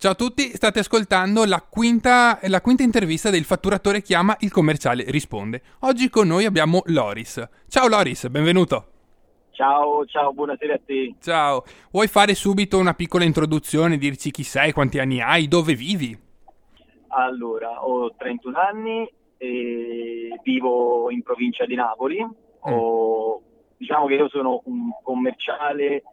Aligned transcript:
Ciao 0.00 0.12
a 0.12 0.14
tutti, 0.14 0.42
state 0.54 0.78
ascoltando 0.78 1.44
la 1.44 1.60
quinta, 1.60 2.38
la 2.42 2.60
quinta, 2.60 2.84
intervista 2.84 3.30
del 3.30 3.42
Fatturatore 3.42 4.00
Chiama, 4.00 4.36
il 4.42 4.52
commerciale 4.52 5.02
risponde. 5.08 5.60
Oggi 5.80 6.08
con 6.08 6.28
noi 6.28 6.44
abbiamo 6.44 6.82
Loris. 6.84 7.44
Ciao 7.66 7.88
Loris, 7.88 8.28
benvenuto. 8.28 8.84
Ciao, 9.50 10.06
ciao, 10.06 10.32
buonasera 10.32 10.74
a 10.74 10.80
te. 10.86 11.16
Ciao, 11.20 11.64
vuoi 11.90 12.06
fare 12.06 12.36
subito 12.36 12.78
una 12.78 12.94
piccola 12.94 13.24
introduzione, 13.24 13.98
dirci 13.98 14.30
chi 14.30 14.44
sei, 14.44 14.70
quanti 14.70 15.00
anni 15.00 15.20
hai, 15.20 15.48
dove 15.48 15.74
vivi? 15.74 16.16
Allora, 17.08 17.84
ho 17.84 18.14
31 18.16 18.56
anni, 18.56 19.12
e 19.36 20.38
vivo 20.44 21.10
in 21.10 21.22
provincia 21.22 21.66
di 21.66 21.74
Napoli. 21.74 22.24
Mm. 22.24 22.72
Ho, 22.72 23.42
diciamo 23.76 24.06
che 24.06 24.14
io 24.14 24.28
sono 24.28 24.60
un 24.66 24.90
commerciale 25.02 26.04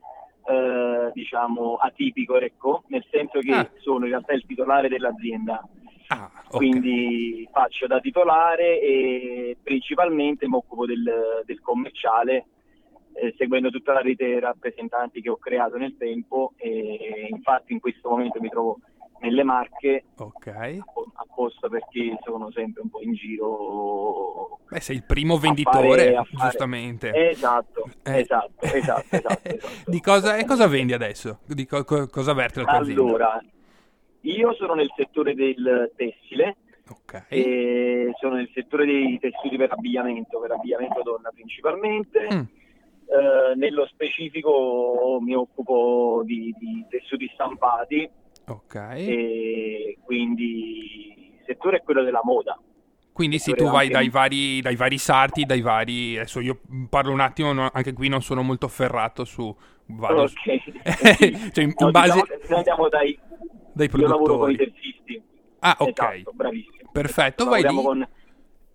eh, 0.47 1.11
diciamo 1.13 1.75
atipico, 1.75 2.39
ecco, 2.39 2.83
nel 2.87 3.05
senso 3.09 3.39
che 3.39 3.51
ah. 3.51 3.69
sono 3.77 4.05
in 4.05 4.11
realtà 4.11 4.33
il 4.33 4.45
titolare 4.45 4.87
dell'azienda. 4.87 5.67
Ah, 6.07 6.29
okay. 6.47 6.57
Quindi 6.57 7.49
faccio 7.51 7.87
da 7.87 7.99
titolare 7.99 8.79
e 8.79 9.57
principalmente 9.61 10.47
mi 10.47 10.55
occupo 10.55 10.85
del, 10.85 11.43
del 11.45 11.59
commerciale, 11.61 12.45
eh, 13.13 13.33
seguendo 13.37 13.69
tutta 13.69 13.93
la 13.93 14.01
rete 14.01 14.39
rappresentanti 14.39 15.21
che 15.21 15.29
ho 15.29 15.37
creato 15.37 15.77
nel 15.77 15.95
tempo 15.97 16.53
e 16.57 17.27
infatti 17.31 17.73
in 17.73 17.79
questo 17.79 18.09
momento 18.09 18.39
mi 18.39 18.49
trovo 18.49 18.79
nelle 19.19 19.43
Marche 19.43 20.05
okay. 20.17 20.79
apposta 21.15 21.69
perché 21.69 22.17
sono 22.23 22.51
sempre 22.51 22.81
un 22.81 22.89
po' 22.89 23.01
in 23.01 23.13
giro 23.13 24.59
Beh, 24.69 24.79
sei 24.79 24.97
il 24.97 25.03
primo 25.03 25.37
venditore 25.37 26.13
fare, 26.13 26.27
giustamente 26.29 27.29
esatto, 27.29 27.89
eh. 28.03 28.19
esatto, 28.19 28.61
esatto, 28.65 29.15
esatto, 29.15 29.49
esatto, 29.49 29.67
di 29.85 30.01
cosa, 30.01 30.37
e 30.37 30.45
cosa 30.45 30.67
vendi 30.67 30.93
adesso? 30.93 31.39
di 31.45 31.65
co- 31.65 31.83
co- 31.83 32.07
cosa 32.07 32.31
avverte 32.31 32.61
la 32.61 32.65
tua 32.65 32.77
allora 32.77 33.43
io 34.21 34.53
sono 34.53 34.73
nel 34.73 34.91
settore 34.95 35.35
del 35.35 35.91
tessile 35.95 36.57
okay. 36.89 38.11
sono 38.19 38.35
nel 38.35 38.49
settore 38.53 38.85
dei 38.85 39.19
tessuti 39.19 39.55
per 39.55 39.71
abbigliamento 39.71 40.39
per 40.39 40.51
abbigliamento 40.51 41.01
donna 41.03 41.29
principalmente 41.33 42.27
mm. 42.33 42.63
Uh, 43.05 43.55
nello 43.55 43.85
specifico 43.85 45.19
mi 45.21 45.35
occupo 45.35 46.23
di, 46.25 46.51
di 46.57 46.83
tessuti 46.89 47.29
stampati 47.35 48.09
Ok. 48.47 48.75
E 48.75 49.97
quindi 50.03 51.33
il 51.37 51.43
settore 51.45 51.77
è 51.77 51.83
quello 51.83 52.03
della 52.03 52.21
moda. 52.23 52.59
Quindi 53.15 53.39
sì, 53.39 53.53
tu 53.53 53.69
vai 53.69 53.87
dai 53.87 54.09
vari, 54.09 54.59
dai 54.59 54.75
vari, 54.75 54.97
sarti, 54.97 55.45
dai 55.45 55.61
vari... 55.61 56.17
Adesso 56.17 56.41
io 56.41 56.59
parlo 56.89 57.13
un 57.13 57.21
attimo, 57.21 57.53
no, 57.53 57.69
anche 57.71 57.93
qui 57.93 58.09
non 58.09 58.21
sono 58.21 58.41
molto 58.41 58.67
ferrato 58.67 59.23
su... 59.23 59.55
Vado 59.85 60.23
ok. 60.23 60.29
Su... 60.29 60.71
cioè, 61.53 61.63
in, 61.63 61.73
no, 61.77 61.91
base... 61.91 62.11
Diciamo, 62.11 62.25
noi 62.49 62.57
andiamo 62.57 62.89
dai... 62.89 63.19
Dai 63.71 63.87
produttori. 63.87 64.01
Io 64.01 64.07
lavoro 64.07 64.37
con 64.37 64.51
i 64.51 64.55
terzisti. 64.57 65.21
Ah, 65.59 65.77
ok. 65.79 65.99
Esatto, 66.01 66.31
bravissimo. 66.33 66.89
Perfetto, 66.91 67.45
vai 67.45 67.61
lì. 67.61 67.81
Con... 67.81 68.07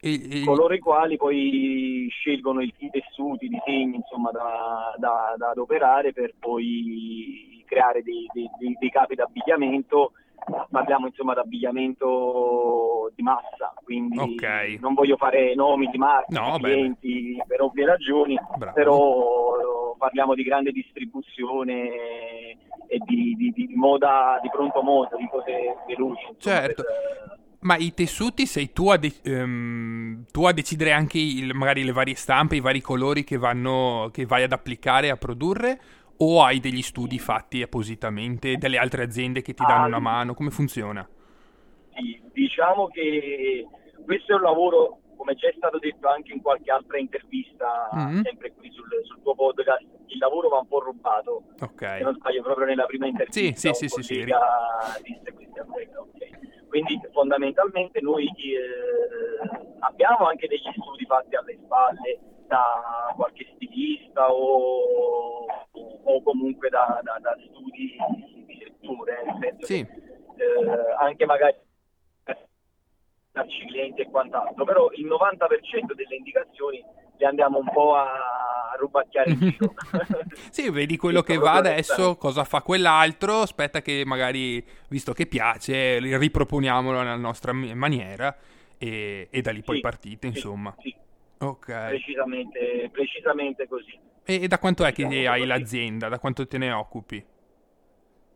E, 0.00 0.40
e... 0.40 0.44
coloro 0.46 0.72
i 0.72 0.78
quali 0.78 1.18
poi 1.18 2.06
scelgono 2.10 2.62
i, 2.62 2.72
i 2.78 2.90
tessuti, 2.90 3.44
i 3.44 3.48
disegni 3.48 3.96
insomma 3.96 4.30
da, 4.30 4.94
da, 4.96 5.34
da 5.36 5.50
adoperare 5.50 6.14
per 6.14 6.34
poi 6.38 7.59
creare 7.70 8.02
dei, 8.02 8.26
dei, 8.32 8.50
dei, 8.78 8.90
capi 8.90 9.14
d'abbigliamento 9.14 10.12
parliamo 10.70 11.06
insomma 11.06 11.34
di 11.34 11.40
abbigliamento 11.40 13.12
di 13.14 13.22
massa, 13.22 13.72
quindi 13.84 14.18
okay. 14.18 14.78
non 14.80 14.94
voglio 14.94 15.16
fare 15.16 15.54
nomi 15.54 15.86
di 15.88 15.98
marche, 15.98 16.34
no, 16.34 16.58
clienti 16.58 17.36
beh. 17.36 17.44
per 17.46 17.60
ovvie 17.60 17.86
ragioni, 17.86 18.38
Bravo. 18.56 18.72
però 18.72 19.94
parliamo 19.98 20.34
di 20.34 20.42
grande 20.42 20.72
distribuzione 20.72 22.56
e 22.86 22.98
di, 23.04 23.36
di, 23.36 23.52
di, 23.52 23.74
moda, 23.74 24.40
di 24.42 24.48
pronto 24.50 24.82
moda, 24.82 25.16
di 25.16 25.28
cose 25.30 25.76
veloci. 25.86 26.26
Certo. 26.38 26.82
Per, 26.82 27.38
ma 27.60 27.76
i 27.76 27.92
tessuti 27.92 28.46
sei 28.46 28.72
tu 28.72 28.88
a, 28.88 28.96
de- 28.96 29.20
um, 29.24 30.24
tu 30.32 30.44
a 30.44 30.52
decidere 30.52 30.92
anche 30.92 31.18
il, 31.18 31.52
magari 31.54 31.84
le 31.84 31.92
varie 31.92 32.14
stampe, 32.14 32.56
i 32.56 32.60
vari 32.60 32.80
colori 32.80 33.22
che, 33.22 33.36
vanno, 33.36 34.08
che 34.12 34.24
vai 34.24 34.44
ad 34.44 34.52
applicare, 34.52 35.10
a 35.10 35.16
produrre? 35.16 35.78
O 36.22 36.42
hai 36.42 36.60
degli 36.60 36.82
studi 36.82 37.18
fatti 37.18 37.62
appositamente, 37.62 38.56
delle 38.58 38.76
altre 38.76 39.04
aziende 39.04 39.40
che 39.40 39.54
ti 39.54 39.64
danno 39.64 39.84
ah, 39.84 39.86
una 39.86 39.98
mano? 40.00 40.34
Come 40.34 40.50
funziona? 40.50 41.08
Sì, 41.94 42.20
diciamo 42.32 42.88
che 42.88 43.66
questo 44.04 44.32
è 44.32 44.34
un 44.34 44.42
lavoro, 44.42 44.98
come 45.16 45.34
già 45.34 45.48
è 45.48 45.54
stato 45.56 45.78
detto 45.78 46.08
anche 46.08 46.32
in 46.32 46.42
qualche 46.42 46.70
altra 46.70 46.98
intervista, 46.98 47.88
mm-hmm. 47.96 48.20
sempre 48.20 48.52
qui 48.52 48.70
sul, 48.70 48.86
sul, 49.04 49.22
tuo 49.22 49.34
podcast, 49.34 49.86
il 50.08 50.18
lavoro 50.18 50.50
va 50.50 50.58
un 50.58 50.68
po' 50.68 50.80
rubato. 50.80 51.44
Ok. 51.58 51.80
Se 51.80 52.00
non 52.02 52.14
sbaglio, 52.14 52.42
proprio 52.42 52.66
nella 52.66 52.84
prima 52.84 53.06
intervista. 53.06 53.40
Sì, 53.40 53.72
sì, 53.72 53.88
sì, 53.88 54.02
sì, 54.02 54.02
sì. 54.02 54.24
Disse 54.24 55.32
questi 55.32 55.58
aspetti, 55.58 55.94
ok. 55.94 56.68
Quindi 56.68 57.00
fondamentalmente 57.12 58.00
noi 58.02 58.26
eh, 58.26 59.74
abbiamo 59.78 60.26
anche 60.26 60.46
degli 60.48 60.70
studi 60.76 61.06
fatti 61.06 61.34
alle 61.34 61.58
spalle 61.64 62.20
da 62.50 63.14
qualche 63.14 63.46
stilista 63.54 64.32
o, 64.32 65.46
o 65.70 66.22
comunque 66.24 66.68
da, 66.68 67.00
da, 67.04 67.16
da, 67.20 67.36
studi 67.48 67.96
di 68.44 68.58
settore, 68.58 69.22
nel 69.24 69.36
senso 69.40 69.66
sì. 69.66 69.86
che, 69.86 70.42
eh, 70.42 70.94
anche 70.98 71.24
magari 71.26 71.56
darci 73.32 73.64
clienti 73.66 74.00
e 74.00 74.10
quant'altro, 74.10 74.64
però 74.64 74.90
il 74.94 75.06
90% 75.06 75.94
delle 75.94 76.16
indicazioni 76.16 76.84
le 77.16 77.26
andiamo 77.26 77.58
un 77.58 77.70
po' 77.72 77.94
a 77.94 78.74
rubacchiare 78.76 79.30
in 79.30 79.38
giro. 79.38 79.74
sì, 80.50 80.70
vedi 80.70 80.96
quello 80.98 81.22
che 81.22 81.36
va 81.36 81.52
adesso, 81.52 82.16
cosa 82.16 82.42
fa 82.42 82.62
quell'altro, 82.62 83.42
aspetta 83.42 83.80
che 83.80 84.02
magari, 84.04 84.64
visto 84.88 85.12
che 85.12 85.26
piace, 85.26 86.00
riproponiamolo 86.00 86.98
nella 86.98 87.14
nostra 87.14 87.52
maniera 87.52 88.36
e, 88.76 89.28
e 89.30 89.40
da 89.40 89.52
lì 89.52 89.62
poi 89.62 89.76
sì, 89.76 89.82
partite, 89.82 90.26
insomma. 90.26 90.74
Sì, 90.80 90.92
ok. 91.40 91.88
Precisamente, 91.88 92.88
precisamente 92.92 93.68
così. 93.68 93.98
E, 94.24 94.42
e 94.42 94.48
da 94.48 94.58
quanto 94.58 94.84
è 94.84 94.92
che 94.92 95.04
hai 95.26 95.44
l'azienda? 95.46 96.08
Da 96.08 96.18
quanto 96.18 96.46
te 96.46 96.58
ne 96.58 96.72
occupi? 96.72 97.24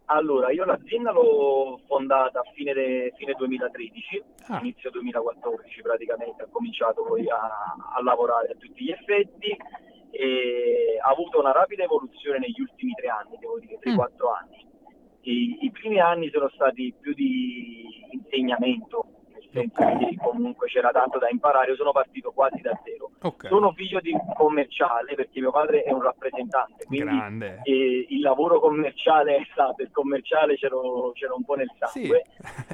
Allora, 0.07 0.51
io 0.51 0.65
l'azienda 0.67 1.13
l'ho 1.13 1.81
fondata 1.87 2.41
a 2.41 2.53
fine, 2.55 2.75
de, 2.75 3.13
fine 3.17 3.33
2013, 3.33 4.23
ah. 4.49 4.59
inizio 4.61 4.91
2014 4.91 5.81
praticamente, 5.81 6.43
ho 6.43 6.49
cominciato 6.51 7.03
poi 7.05 7.27
a, 7.29 7.75
a, 7.95 8.03
lavorare 8.03 8.49
a 8.49 8.57
tutti 8.59 8.85
gli 8.85 8.91
effetti 8.91 9.57
e 10.11 10.99
ha 11.03 11.09
avuto 11.09 11.41
una 11.41 11.53
rapida 11.53 11.85
evoluzione 11.85 12.39
negli 12.39 12.61
ultimi 12.61 12.93
tre 12.93 13.09
anni, 13.09 13.39
devo 13.39 13.59
dire, 13.59 13.79
3-4 13.81 13.95
mm. 13.95 14.27
anni. 14.43 14.67
I, 15.23 15.59
I 15.63 15.71
primi 15.71 15.99
anni 16.01 16.29
sono 16.31 16.51
stati 16.51 16.93
più 17.01 17.15
di 17.15 18.07
insegnamento, 18.11 19.07
okay. 19.61 20.17
comunque 20.17 20.69
c'era 20.69 20.91
tanto 20.91 21.19
da 21.19 21.29
imparare, 21.29 21.71
io 21.71 21.77
sono 21.77 21.93
partito 21.93 22.33
quasi 22.33 22.61
da 22.61 22.79
zero. 22.85 23.11
Okay. 23.21 23.51
Sono 23.51 23.73
figlio 23.73 24.01
di 24.01 24.13
commerciale 24.35 25.15
perché 25.15 25.41
mio 25.41 25.51
padre 25.51 25.83
è 25.83 25.93
un 25.93 26.03
rappresentante, 26.03 26.85
quindi 26.85 27.47
eh, 27.63 28.07
il 28.09 28.21
lavoro 28.21 28.61
commerciale 28.61 29.37
è 29.37 29.47
stato, 29.53 29.83
il 29.83 29.91
commerciale 29.91 30.57
c'era, 30.57 30.77
c'era 31.15 31.35
un 31.35 31.45
po' 31.45 31.55
nel 31.55 31.71
sangue. 31.79 32.25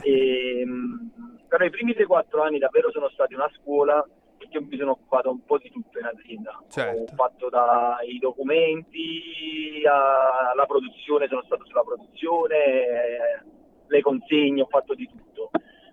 Sì. 0.01 0.09
e, 0.09 0.61
ehm, 0.63 1.11
però 1.47 1.65
i 1.65 1.71
primi 1.71 1.93
3-4 1.93 2.43
anni 2.43 2.59
davvero 2.59 2.91
sono 2.91 3.09
stati 3.11 3.35
una 3.35 3.51
scuola 3.61 4.05
perché 4.41 4.61
mi 4.61 4.79
sono 4.79 4.93
occupato 4.93 5.31
un 5.31 5.45
po' 5.45 5.59
di 5.59 5.71
tutto 5.71 5.99
in 5.99 6.07
azienda. 6.07 6.59
Certo. 6.69 7.13
Ho 7.13 7.15
fatto 7.15 7.49
dai 7.51 8.19
documenti 8.19 9.83
alla 9.85 10.65
produzione, 10.67 11.29
sono 11.29 11.43
stato 11.45 11.65
sulla 11.67 11.83
produzione, 11.83 13.45
le 13.87 14.01
consegne, 14.01 14.63
ho 14.63 14.67
fatto 14.67 14.95
di 14.95 15.07
tutto. 15.07 15.30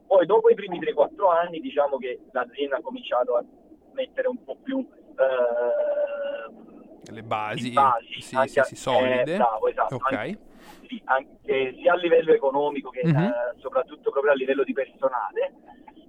Poi 0.08 0.26
dopo 0.26 0.50
i 0.50 0.56
primi 0.56 0.80
3-4 0.80 1.30
anni 1.30 1.60
diciamo 1.60 1.98
che 1.98 2.20
l'azienda 2.32 2.78
ha 2.78 2.82
cominciato 2.82 3.36
a 3.36 3.44
mettere 3.92 4.28
un 4.28 4.44
po' 4.44 4.58
più 4.64 4.80
eh, 4.80 7.12
le 7.12 7.24
basi, 7.24 7.72
basi 7.72 8.22
sì, 8.22 8.38
sì, 8.46 8.62
sì, 8.64 8.76
solide. 8.76 9.34
Eh, 9.34 9.38
bravo, 9.38 9.68
esatto. 9.68 9.96
Okay. 9.96 10.30
Anche, 10.30 10.40
sì, 10.88 11.02
anche, 11.06 11.76
sia 11.80 11.94
a 11.94 11.98
livello 11.98 12.34
economico 12.34 12.90
che 12.90 13.02
mm-hmm. 13.06 13.24
eh, 13.24 13.54
soprattutto 13.58 14.12
proprio 14.12 14.32
a 14.32 14.36
livello 14.36 14.64
di 14.64 14.74
personale. 14.74 15.54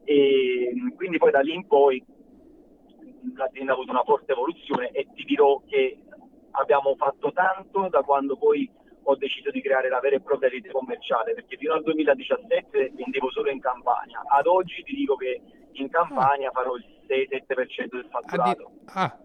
E 0.04 0.72
quindi 0.96 1.18
poi 1.18 1.30
da 1.30 1.40
lì 1.40 1.54
in 1.54 1.66
poi 1.66 2.02
l'azienda 3.34 3.72
ha 3.72 3.74
avuto 3.74 3.90
una 3.90 4.04
forte 4.04 4.32
evoluzione 4.32 4.90
e 4.90 5.06
ti 5.14 5.24
dirò 5.24 5.60
che 5.66 5.98
abbiamo 6.52 6.94
fatto 6.96 7.32
tanto 7.32 7.88
da 7.88 8.02
quando 8.02 8.36
poi 8.36 8.70
ho 9.10 9.16
deciso 9.16 9.50
di 9.50 9.62
creare 9.62 9.88
la 9.88 10.00
vera 10.00 10.16
e 10.16 10.20
propria 10.20 10.50
rete 10.50 10.70
commerciale, 10.70 11.32
perché 11.32 11.56
fino 11.56 11.72
al 11.72 11.82
2017 11.82 12.92
vendevo 12.94 13.30
solo 13.30 13.50
in 13.50 13.58
Campania. 13.58 14.22
Ad 14.28 14.46
oggi 14.46 14.82
ti 14.84 14.94
dico 14.94 15.16
che 15.16 15.40
in 15.72 15.88
Campania 15.88 16.50
farò 16.50 16.74
il 16.76 16.84
6-7% 17.08 17.88
del 17.90 18.08
fatturato. 18.10 18.70
Ah, 18.84 19.18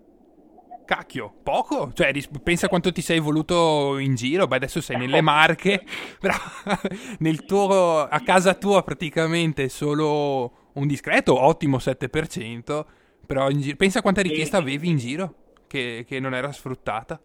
cacchio, 0.85 1.33
poco? 1.43 1.91
Cioè, 1.91 2.13
pensa 2.41 2.69
quanto 2.69 2.93
ti 2.93 3.01
sei 3.01 3.17
evoluto 3.17 3.97
in 3.97 4.15
giro. 4.15 4.47
Beh, 4.47 4.55
adesso 4.55 4.79
sei 4.79 4.95
nelle 4.95 5.19
Marche, 5.21 5.83
però 6.17 6.35
nel 7.19 7.43
tuo, 7.43 8.07
a 8.07 8.19
casa 8.21 8.53
tua 8.53 8.83
praticamente 8.83 9.67
solo 9.67 10.69
un 10.75 10.87
discreto, 10.87 11.37
ottimo 11.37 11.75
7%. 11.75 12.85
Però 13.25 13.49
giro, 13.49 13.75
pensa 13.75 14.01
quanta 14.01 14.21
richiesta 14.21 14.57
avevi 14.57 14.87
in 14.87 14.97
giro 14.97 15.35
che, 15.67 16.05
che 16.07 16.21
non 16.21 16.33
era 16.33 16.53
sfruttata. 16.53 17.19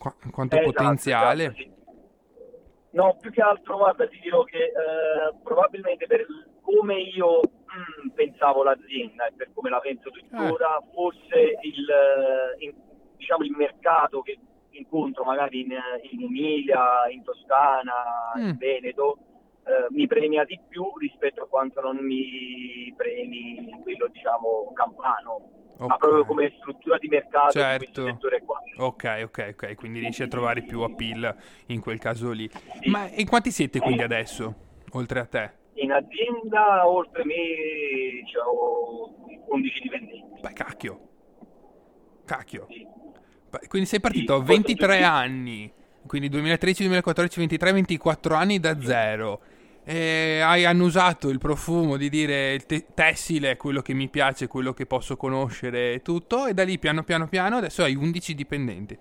Qu- 0.00 0.30
quanto 0.30 0.56
eh, 0.56 0.62
potenziale. 0.62 1.44
Esatto, 1.44 1.58
sì. 1.58 1.78
No, 2.92 3.16
più 3.20 3.30
che 3.30 3.42
altro, 3.42 3.76
guarda, 3.76 4.08
ti 4.08 4.18
dirò 4.20 4.42
che 4.44 4.64
eh, 4.64 5.34
probabilmente 5.42 6.06
per 6.06 6.26
come 6.62 7.00
io 7.00 7.40
mm, 7.40 8.08
pensavo 8.14 8.62
l'azienda 8.62 9.26
e 9.26 9.32
per 9.36 9.50
come 9.52 9.68
la 9.68 9.78
penso 9.78 10.10
tuttora, 10.10 10.78
eh. 10.78 10.84
forse 10.94 11.58
il, 11.60 11.86
eh, 11.88 12.64
in, 12.64 12.74
diciamo, 13.16 13.44
il 13.44 13.52
mercato 13.52 14.22
che 14.22 14.38
incontro 14.70 15.24
magari 15.24 15.60
in, 15.60 15.76
in 16.10 16.22
Emilia, 16.22 17.08
in 17.10 17.22
Toscana, 17.22 18.32
mm. 18.38 18.48
in 18.48 18.56
Veneto, 18.56 19.18
eh, 19.64 19.86
mi 19.90 20.06
premia 20.06 20.44
di 20.44 20.58
più 20.66 20.96
rispetto 20.96 21.42
a 21.42 21.46
quanto 21.46 21.82
non 21.82 21.98
mi 21.98 22.92
premi 22.96 23.78
quello 23.82 24.08
diciamo 24.08 24.72
campano. 24.72 25.59
Okay. 25.80 25.88
Ma 25.88 25.96
proprio 25.96 26.26
come 26.26 26.52
struttura 26.58 26.98
di 26.98 27.08
mercato 27.08 27.52
certo. 27.52 28.18
qua. 28.44 28.58
Ok, 28.76 29.20
ok, 29.24 29.54
ok, 29.54 29.74
quindi 29.76 30.00
riesci 30.00 30.22
a 30.22 30.28
trovare 30.28 30.60
più 30.60 30.82
appeal 30.82 31.34
in 31.68 31.80
quel 31.80 31.98
caso 31.98 32.32
lì. 32.32 32.46
Sì. 32.82 32.90
Ma 32.90 33.08
in 33.08 33.26
quanti 33.26 33.50
siete 33.50 33.78
quindi 33.78 34.02
adesso, 34.02 34.54
oltre 34.90 35.20
a 35.20 35.24
te? 35.24 35.50
In 35.74 35.90
azienda, 35.90 36.86
oltre 36.86 37.24
me, 37.24 37.34
ho 38.46 39.10
11 39.48 39.80
dipendenti. 39.80 40.40
Beh, 40.42 40.52
cacchio. 40.52 41.00
Cacchio. 42.26 42.66
Sì. 42.68 42.86
Quindi 43.66 43.88
sei 43.88 44.00
partito 44.00 44.34
a 44.34 44.42
23 44.42 45.02
anni, 45.02 45.72
quindi 46.06 46.28
2013, 46.28 46.82
2014, 46.82 47.38
23, 47.40 47.72
24 47.72 48.34
anni 48.34 48.60
da 48.60 48.78
zero 48.82 49.40
e 49.84 50.40
hai 50.40 50.64
annusato 50.64 51.28
il 51.28 51.38
profumo 51.38 51.96
di 51.96 52.08
dire 52.08 52.52
il 52.52 52.66
te- 52.66 52.86
tessile 52.94 53.52
è 53.52 53.56
quello 53.56 53.82
che 53.82 53.94
mi 53.94 54.08
piace, 54.08 54.46
quello 54.46 54.72
che 54.72 54.86
posso 54.86 55.16
conoscere 55.16 55.94
e 55.94 56.02
tutto, 56.02 56.46
e 56.46 56.54
da 56.54 56.64
lì 56.64 56.78
piano 56.78 57.02
piano 57.02 57.28
piano 57.28 57.56
adesso 57.56 57.82
hai 57.82 57.94
11 57.94 58.34
dipendenti. 58.34 58.98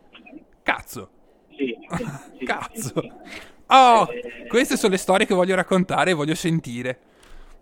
Cazzo! 0.64 1.10
Sì, 1.56 1.76
sì 2.38 2.46
Cazzo! 2.46 2.94
Oh, 3.68 4.08
eh... 4.12 4.48
queste 4.48 4.78
sono 4.78 4.94
le 4.94 4.98
storie 4.98 5.26
che 5.26 5.34
voglio 5.34 5.56
raccontare 5.56 6.12
e 6.12 6.14
voglio 6.14 6.36
sentire. 6.36 7.00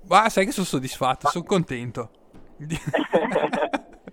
Ma 0.08 0.30
sai 0.30 0.46
che 0.46 0.52
sono 0.52 0.66
soddisfatto, 0.66 1.22
Ma... 1.24 1.30
sono 1.30 1.44
contento. 1.44 2.12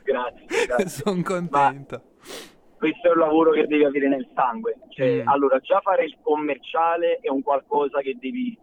grazie, 0.03 0.67
grazie. 0.67 0.89
sono 0.89 1.23
contento. 1.23 1.95
Ma 1.95 2.53
questo 2.85 3.09
è 3.09 3.12
un 3.12 3.19
lavoro 3.19 3.53
che 3.53 3.67
devi 3.67 3.85
avere 3.85 4.09
nel 4.09 4.29
sangue. 4.35 4.77
Cioè, 4.91 5.23
mm. 5.23 5.29
Allora, 5.29 5.59
già 5.61 5.81
fare 5.81 6.05
il 6.05 6.19
commerciale 6.21 7.19
è 7.21 7.31
un 7.31 7.43
qualcosa 7.43 8.01
che 8.01 8.17
devi 8.21 8.59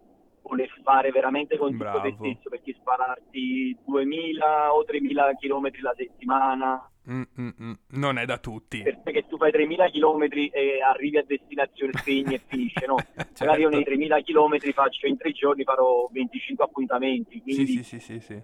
voler 0.51 0.69
fare 0.83 1.11
veramente 1.11 1.57
con 1.57 1.71
tutto 1.71 2.01
te 2.01 2.13
stesso 2.17 2.49
perché 2.49 2.73
spararti 2.73 3.77
2000 3.85 4.73
o 4.73 4.83
3000 4.83 5.35
km 5.39 5.69
la 5.81 5.93
settimana 5.95 6.91
mm, 7.09 7.21
mm, 7.39 7.49
mm. 7.61 7.73
non 7.91 8.17
è 8.17 8.25
da 8.25 8.37
tutti 8.37 8.83
perché 8.83 9.25
tu 9.27 9.37
fai 9.37 9.51
3000 9.51 9.89
km 9.89 10.23
e 10.51 10.81
arrivi 10.81 11.17
a 11.17 11.23
destinazione 11.25 11.93
spegni 11.95 12.35
e 12.35 12.41
finisce 12.45 12.85
no? 12.85 12.97
certo. 13.15 13.45
magari 13.45 13.61
io 13.61 13.69
nei 13.69 13.83
3000 13.85 14.21
km 14.23 14.59
faccio 14.73 15.07
in 15.07 15.17
tre 15.17 15.31
giorni 15.31 15.63
farò 15.63 16.09
25 16.11 16.65
appuntamenti 16.65 17.41
quindi 17.41 17.67
sì, 17.67 17.83
sì, 17.83 17.99
sì, 17.99 18.19
sì, 18.19 18.41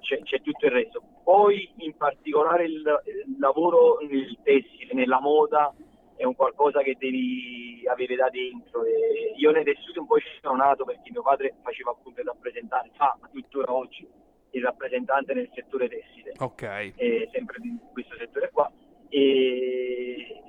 c'è, 0.00 0.22
c'è, 0.22 0.40
tutto 0.40 0.66
il 0.66 0.72
resto 0.72 1.02
poi 1.24 1.68
in 1.78 1.96
particolare 1.96 2.64
il, 2.66 2.76
il 2.76 3.38
lavoro 3.40 3.98
nel 4.08 4.38
tessile 4.44 4.94
nella 4.94 5.20
moda 5.20 5.74
è 6.16 6.24
un 6.24 6.34
qualcosa 6.34 6.82
che 6.82 6.96
devi 6.98 7.82
avere 7.86 8.16
da 8.16 8.28
dentro. 8.30 8.84
E 8.84 9.34
io 9.36 9.50
nei 9.50 9.64
tessuti 9.64 9.98
un 9.98 10.06
po' 10.06 10.18
ci 10.18 10.26
sono 10.40 10.56
nato 10.56 10.84
perché 10.84 11.10
mio 11.10 11.22
padre 11.22 11.54
faceva 11.62 11.90
appunto 11.90 12.20
il 12.20 12.26
rappresentante, 12.26 12.90
fa 12.96 13.18
tuttora 13.32 13.72
oggi 13.72 14.06
il 14.50 14.62
rappresentante 14.62 15.34
nel 15.34 15.50
settore 15.52 15.88
tessile, 15.88 16.32
ok, 16.38 16.92
e 16.94 17.28
sempre 17.32 17.56
in 17.62 17.78
questo 17.92 18.14
settore 18.16 18.50
qua. 18.52 18.70
E... 19.08 20.40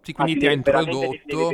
Sì, 0.00 0.12
quindi 0.12 0.38
ti 0.38 0.46
ha 0.46 0.52
introdotto 0.52 1.50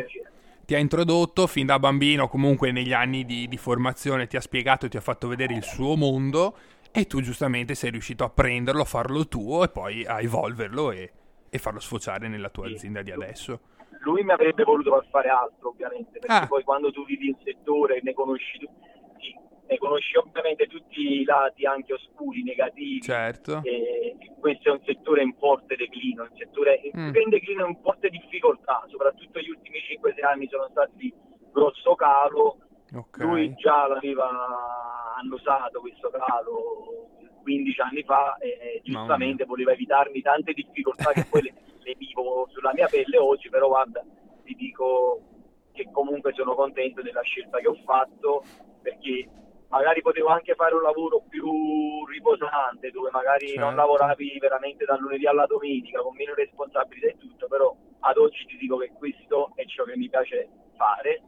ti 0.65 0.77
ha 0.77 0.79
introdotto 0.79 1.47
fin 1.49 1.67
da 1.67 1.79
bambino, 1.79 2.29
comunque 2.29 2.71
negli 2.71 2.93
anni 2.93 3.25
di, 3.25 3.49
di, 3.49 3.57
formazione, 3.57 4.29
ti 4.29 4.37
ha 4.37 4.41
spiegato, 4.41 4.89
ti 4.89 4.97
ha 4.97 5.01
fatto 5.01 5.27
vedere 5.27 5.55
il 5.55 5.65
suo 5.65 5.97
mondo 5.97 6.57
e 6.93 7.07
tu 7.07 7.21
giustamente 7.21 7.75
sei 7.75 7.91
riuscito 7.91 8.23
a 8.23 8.31
prenderlo, 8.31 8.83
a 8.83 8.87
farlo 8.87 9.27
tuo 9.27 9.65
e 9.65 9.69
poi 9.69 10.07
a 10.07 10.21
evolverlo 10.21 10.93
e, 10.93 11.11
e 11.55 11.59
farlo 11.59 11.81
sfociare 11.81 12.29
nella 12.29 12.49
tua 12.49 12.67
sì. 12.69 12.73
azienda 12.73 13.03
di 13.03 13.11
adesso. 13.11 13.61
Lui 14.05 14.23
mi 14.25 14.33
avrebbe 14.33 14.65
voluto 14.65 14.91
far 14.91 15.07
fare 15.11 15.29
altro, 15.29 15.69
ovviamente, 15.69 16.19
perché 16.19 16.45
ah. 16.45 16.47
poi 16.47 16.63
quando 16.63 16.91
tu 16.91 17.05
vivi 17.05 17.29
in 17.29 17.37
settore 17.45 18.01
ne 18.03 18.15
conosci 18.15 18.67
sì, 19.19 19.37
ne 19.67 19.77
conosci 19.77 20.17
ovviamente 20.17 20.67
tutti 20.67 21.21
i 21.21 21.25
lati 21.25 21.67
anche 21.67 21.93
oscuri, 21.93 22.43
negativi. 22.43 23.03
Certo. 23.03 23.61
E 23.65 24.17
questo 24.41 24.71
è 24.71 24.73
un 24.73 24.81
settore 24.87 25.23
in 25.23 25.35
forte 25.39 25.77
declino, 25.77 26.23
un 26.23 26.37
settore 26.39 26.81
mm. 26.97 27.15
in 27.17 27.29
declino 27.29 27.67
in 27.67 27.77
forte 27.83 28.09
difficoltà, 28.09 28.87
soprattutto 28.89 29.39
gli 29.39 29.51
ultimi 29.51 29.77
5-6 29.77 30.25
anni 30.25 30.49
sono 30.49 30.69
stati 30.71 31.13
grosso 31.53 31.95
calo. 31.95 32.57
Okay. 32.95 33.27
Lui 33.27 33.55
già 33.57 33.87
l'aveva 33.89 34.31
annusato 35.19 35.81
questo 35.81 36.09
calo 36.09 37.11
15 37.43 37.81
anni 37.81 38.03
fa 38.03 38.37
e 38.39 38.81
giustamente 38.85 39.45
voleva 39.45 39.73
evitarmi 39.73 40.21
tante 40.23 40.53
difficoltà 40.53 41.13
che 41.13 41.27
poi 41.29 41.43
le, 41.43 41.55
le, 41.83 41.95
vivo 41.97 42.49
sulla 42.51 42.73
mia 42.73 42.87
pelle 42.87 43.19
oggi, 43.19 43.49
però 43.49 43.69
guarda, 43.69 44.05
ti 44.45 44.55
dico 44.55 45.21
che 45.73 45.89
comunque 45.91 46.33
sono 46.35 46.55
contento 46.55 47.03
della 47.03 47.23
scelta 47.23 47.59
che 47.59 47.69
ho 47.69 47.77
fatto 47.85 48.45
perché 48.83 49.29
magari 49.69 50.03
potevo 50.03 50.29
anche 50.29 50.55
fare 50.55 50.75
un 50.75 50.83
lavoro 50.83 51.23
più 51.29 52.05
riposante 52.07 52.91
dove 52.91 53.09
magari 53.11 53.49
certo. 53.49 53.65
non 53.65 53.75
lavoravi 53.75 54.39
veramente 54.39 54.85
dal 54.85 55.01
lunedì 55.01 55.27
alla 55.27 55.47
domenica 55.47 56.03
con 56.03 56.15
meno 56.15 56.35
responsabilità 56.35 57.07
e 57.07 57.17
tutto, 57.19 57.47
però 57.49 57.75
ad 58.01 58.17
oggi 58.19 58.45
ti 58.45 58.59
dico 58.59 58.77
che 58.77 58.93
questo 58.97 59.53
è 59.55 59.65
ciò 59.65 59.85
che 59.85 59.97
mi 59.97 60.09
piace 60.09 60.49
fare. 60.77 61.23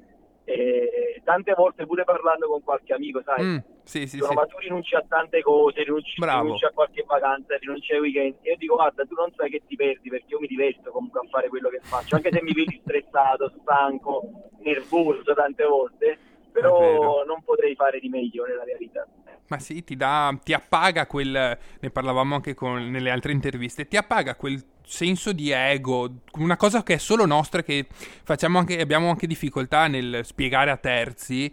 E 0.45 1.23
tante 1.25 1.55
volte 1.55 1.87
pure 1.87 2.05
parlando 2.05 2.47
con 2.47 2.63
qualche 2.63 2.93
amico, 2.93 3.23
sai, 3.23 3.43
mm, 3.43 3.59
sì, 3.85 4.07
sì, 4.07 4.19
sì. 4.19 4.35
ma 4.35 4.47
tu 4.47 4.59
rinunci 4.59 4.95
a 4.95 5.05
tante 5.07 5.43
cose, 5.43 5.83
rinunci, 5.83 6.15
rinunci, 6.19 6.65
a 6.65 6.71
qualche 6.71 7.05
vacanza, 7.07 7.57
rinunci 7.59 7.93
ai 7.93 8.01
weekend. 8.01 8.37
E 8.43 8.51
io 8.51 8.57
dico, 8.57 8.75
guarda, 8.75 9.05
tu 9.05 9.15
non 9.15 9.31
sai 9.37 9.51
che 9.51 9.63
ti 9.67 9.77
perdi 9.77 10.09
perché 10.09 10.27
io 10.29 10.41
mi 10.41 10.47
diverto 10.47 10.91
comunque 10.91 11.21
a 11.21 11.29
fare 11.31 11.49
quello 11.49 11.69
che 11.69 11.81
faccio, 11.83 12.17
anche 12.17 12.31
se 12.33 12.43
mi 12.43 12.53
vedi 12.53 12.81
stressato, 12.83 13.53
stanco, 13.61 14.51
nervoso 14.61 15.35
tante 15.35 15.65
volte, 15.65 16.19
però 16.51 17.25
non 17.25 17.43
potrei 17.45 17.75
fare 17.75 18.01
di 18.01 18.09
meglio 18.09 18.45
nella 18.45 18.65
realtà. 18.65 19.07
Ma 19.49 19.59
sì, 19.59 19.85
ti, 19.85 19.95
dà, 19.97 20.37
ti 20.43 20.55
appaga 20.55 21.07
quel, 21.07 21.59
ne 21.81 21.91
parlavamo 21.91 22.35
anche 22.35 22.55
con, 22.55 22.91
nelle 22.91 23.11
altre 23.11 23.33
interviste, 23.33 23.87
ti 23.87 23.99
appaga 23.99 24.37
quel 24.37 24.63
senso 24.83 25.33
di 25.33 25.51
ego, 25.51 26.11
una 26.39 26.57
cosa 26.57 26.83
che 26.83 26.95
è 26.95 26.99
solo 26.99 27.27
nostra, 27.27 27.63
che 27.63 27.87
facciamo 27.91 28.59
anche, 28.59 28.81
abbiamo 28.81 29.11
anche 29.11 29.27
difficoltà 29.27 29.87
nel 29.87 30.21
spiegare 30.25 30.71
a 30.71 30.77
terzi. 30.77 31.53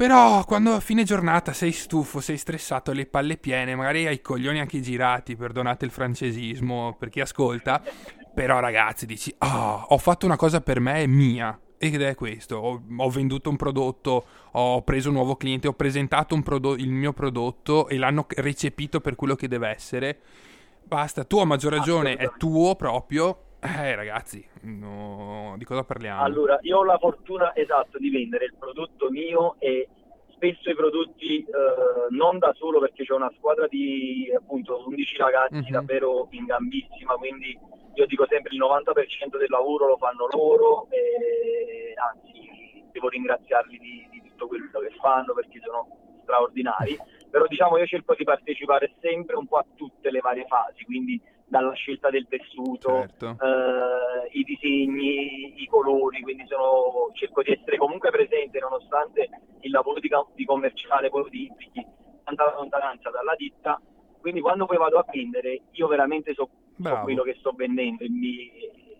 Però 0.00 0.46
quando 0.46 0.72
a 0.72 0.80
fine 0.80 1.02
giornata 1.02 1.52
sei 1.52 1.72
stufo, 1.72 2.20
sei 2.20 2.38
stressato, 2.38 2.90
le 2.92 3.04
palle 3.04 3.36
piene, 3.36 3.74
magari 3.74 4.06
hai 4.06 4.14
i 4.14 4.22
coglioni 4.22 4.58
anche 4.58 4.80
girati, 4.80 5.36
perdonate 5.36 5.84
il 5.84 5.90
francesismo 5.90 6.96
per 6.98 7.10
chi 7.10 7.20
ascolta, 7.20 7.82
però 8.32 8.60
ragazzi 8.60 9.04
dici, 9.04 9.30
oh, 9.40 9.84
ho 9.88 9.98
fatto 9.98 10.24
una 10.24 10.36
cosa 10.36 10.62
per 10.62 10.80
me, 10.80 11.02
è 11.02 11.06
mia, 11.06 11.60
ed 11.76 12.00
è 12.00 12.14
questo, 12.14 12.56
ho, 12.56 12.82
ho, 12.96 13.10
venduto 13.10 13.50
un 13.50 13.56
prodotto, 13.56 14.24
ho 14.52 14.80
preso 14.84 15.10
un 15.10 15.16
nuovo 15.16 15.36
cliente, 15.36 15.68
ho 15.68 15.74
presentato 15.74 16.34
prodo- 16.40 16.76
il 16.76 16.88
mio 16.88 17.12
prodotto 17.12 17.86
e 17.86 17.98
l'hanno 17.98 18.24
recepito 18.26 19.02
per 19.02 19.16
quello 19.16 19.34
che 19.34 19.48
deve 19.48 19.68
essere 19.68 20.18
Basta, 20.90 21.22
tu 21.22 21.38
a 21.38 21.44
maggior 21.44 21.72
ragione 21.72 22.16
è 22.16 22.32
tuo 22.36 22.74
proprio. 22.74 23.42
Eh 23.60 23.94
ragazzi, 23.94 24.44
no, 24.62 25.54
di 25.56 25.64
cosa 25.64 25.84
parliamo? 25.84 26.20
Allora, 26.20 26.58
io 26.62 26.78
ho 26.78 26.84
la 26.84 26.98
fortuna 26.98 27.54
esatto 27.54 27.96
di 27.96 28.10
vendere 28.10 28.46
il 28.46 28.54
prodotto 28.58 29.08
mio 29.08 29.54
e 29.60 29.86
spesso 30.40 30.70
i 30.70 30.74
prodotti 30.74 31.44
eh, 31.44 31.44
non 32.08 32.38
da 32.38 32.54
solo 32.56 32.80
perché 32.80 33.04
c'è 33.04 33.12
una 33.12 33.30
squadra 33.36 33.66
di 33.68 34.32
appunto 34.34 34.82
11 34.86 35.16
ragazzi 35.18 35.54
mm-hmm. 35.56 35.70
davvero 35.70 36.28
in 36.30 36.46
gambissima, 36.46 37.14
quindi 37.14 37.56
io 37.92 38.06
dico 38.06 38.26
sempre 38.26 38.54
il 38.54 38.60
90% 38.60 39.36
del 39.36 39.50
lavoro 39.50 39.88
lo 39.88 39.96
fanno 39.98 40.26
loro 40.32 40.86
e 40.88 41.92
anzi 41.94 42.88
devo 42.90 43.08
ringraziarli 43.08 43.78
di, 43.78 44.08
di 44.10 44.22
tutto 44.30 44.46
quello 44.46 44.80
che 44.80 44.94
fanno 44.98 45.34
perché 45.34 45.60
sono 45.62 45.86
straordinari 46.22 46.98
però 47.30 47.46
diciamo 47.46 47.76
io 47.76 47.86
cerco 47.86 48.14
di 48.14 48.24
partecipare 48.24 48.94
sempre 49.00 49.36
un 49.36 49.46
po' 49.46 49.58
a 49.58 49.66
tutte 49.76 50.10
le 50.10 50.20
varie 50.20 50.46
fasi, 50.46 50.84
quindi 50.84 51.20
dalla 51.50 51.72
scelta 51.72 52.10
del 52.10 52.28
tessuto, 52.28 53.00
certo. 53.00 53.36
eh, 53.42 54.38
i 54.38 54.44
disegni, 54.44 55.60
i 55.60 55.66
colori, 55.66 56.22
quindi 56.22 56.46
sono, 56.46 57.10
cerco 57.12 57.42
di 57.42 57.50
essere 57.50 57.76
comunque 57.76 58.10
presente 58.10 58.60
nonostante 58.60 59.28
il 59.60 59.70
lavoro 59.72 59.98
di, 59.98 60.08
di 60.34 60.44
commerciale, 60.44 61.10
quello 61.10 61.28
di 61.28 61.46
implichi 61.46 61.84
tanta 62.22 62.54
lontananza 62.54 63.10
dalla 63.10 63.34
ditta, 63.36 63.80
quindi 64.20 64.40
quando 64.40 64.66
poi 64.66 64.76
vado 64.76 64.98
a 64.98 65.04
vendere 65.10 65.62
io 65.72 65.88
veramente 65.88 66.34
so, 66.34 66.48
so 66.80 67.00
quello 67.02 67.22
che 67.24 67.34
sto 67.40 67.52
vendendo, 67.56 68.04
mi, 68.08 68.48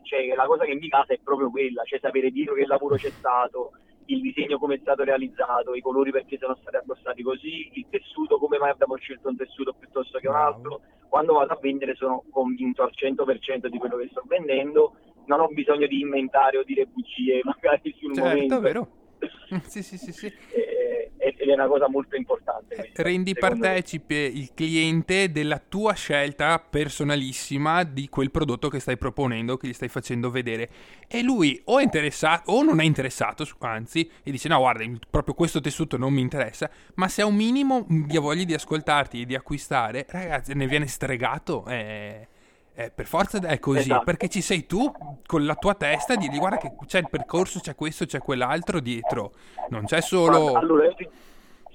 cioè, 0.02 0.34
la 0.34 0.46
cosa 0.46 0.64
che 0.64 0.74
mi 0.74 0.88
casa 0.88 1.14
è 1.14 1.20
proprio 1.22 1.50
quella, 1.50 1.84
cioè 1.84 2.00
sapere 2.00 2.30
dietro 2.30 2.54
che 2.54 2.66
lavoro 2.66 2.96
c'è 2.96 3.10
stato, 3.10 3.70
il 4.06 4.20
disegno 4.20 4.58
come 4.58 4.74
è 4.74 4.78
stato 4.80 5.04
realizzato, 5.04 5.74
i 5.74 5.80
colori 5.80 6.10
perché 6.10 6.36
sono 6.36 6.56
stati 6.60 6.76
addossati 6.76 7.22
così, 7.22 7.70
il 7.74 7.86
tessuto, 7.88 8.38
come 8.38 8.58
mai 8.58 8.70
abbiamo 8.70 8.96
scelto 8.96 9.28
un 9.28 9.36
tessuto 9.36 9.72
piuttosto 9.72 10.18
che 10.18 10.28
un 10.28 10.34
altro. 10.34 10.80
Quando 11.10 11.34
vado 11.34 11.52
a 11.52 11.58
vendere 11.60 11.96
sono 11.96 12.22
convinto 12.30 12.84
al 12.84 12.92
100% 12.94 13.66
di 13.66 13.78
quello 13.78 13.96
che 13.96 14.08
sto 14.12 14.22
vendendo, 14.26 14.94
non 15.26 15.40
ho 15.40 15.48
bisogno 15.48 15.88
di 15.88 16.00
inventare 16.00 16.56
o 16.56 16.62
dire 16.62 16.86
bugie 16.86 17.40
magari 17.44 17.92
sul 17.98 18.14
certo, 18.14 18.28
momento. 18.28 18.56
è 18.56 18.60
vero. 18.60 18.88
sì, 19.66 19.82
sì, 19.82 19.98
sì, 19.98 20.12
sì. 20.12 20.26
E, 20.26 20.79
ed 21.20 21.48
è 21.48 21.52
una 21.52 21.66
cosa 21.66 21.88
molto 21.88 22.16
importante. 22.16 22.74
Eh, 22.74 22.78
questa, 22.78 23.02
Rendi 23.02 23.32
secondo 23.34 23.54
me. 23.56 23.60
partecipe 23.60 24.14
il 24.14 24.50
cliente 24.54 25.30
della 25.30 25.60
tua 25.60 25.92
scelta 25.92 26.58
personalissima 26.58 27.82
di 27.84 28.08
quel 28.08 28.30
prodotto 28.30 28.68
che 28.68 28.80
stai 28.80 28.96
proponendo, 28.96 29.56
che 29.56 29.68
gli 29.68 29.72
stai 29.72 29.88
facendo 29.88 30.30
vedere. 30.30 30.68
E 31.06 31.22
lui 31.22 31.60
o 31.66 31.78
è 31.78 31.82
interessato 31.82 32.52
o 32.52 32.62
non 32.62 32.80
è 32.80 32.84
interessato, 32.84 33.46
anzi, 33.58 34.10
e 34.22 34.30
dice 34.30 34.48
no, 34.48 34.58
guarda, 34.58 34.84
proprio 35.10 35.34
questo 35.34 35.60
tessuto 35.60 35.96
non 35.96 36.12
mi 36.12 36.22
interessa, 36.22 36.70
ma 36.94 37.08
se 37.08 37.22
ha 37.22 37.26
un 37.26 37.34
minimo 37.34 37.84
di 37.86 38.16
voglia 38.16 38.44
di 38.44 38.54
ascoltarti 38.54 39.20
e 39.22 39.26
di 39.26 39.34
acquistare, 39.34 40.06
ragazzi, 40.08 40.54
ne 40.54 40.66
viene 40.66 40.86
stregato. 40.86 41.66
eh, 41.66 42.28
eh, 42.74 42.90
per 42.90 43.06
forza 43.06 43.38
è 43.38 43.58
così, 43.58 43.80
Esatto. 43.80 44.04
perché 44.04 44.28
ci 44.28 44.40
sei 44.40 44.66
tu 44.66 44.90
con 45.26 45.44
la 45.44 45.54
tua 45.54 45.74
testa 45.74 46.14
di 46.14 46.28
guarda 46.28 46.56
che 46.58 46.74
c'è 46.86 46.98
il 47.00 47.08
percorso, 47.10 47.60
c'è 47.60 47.74
questo, 47.74 48.06
c'è 48.06 48.18
quell'altro 48.20 48.80
dietro. 48.80 49.32
Non 49.68 49.84
c'è 49.84 50.00
solo... 50.00 50.54
Allora, 50.54 50.88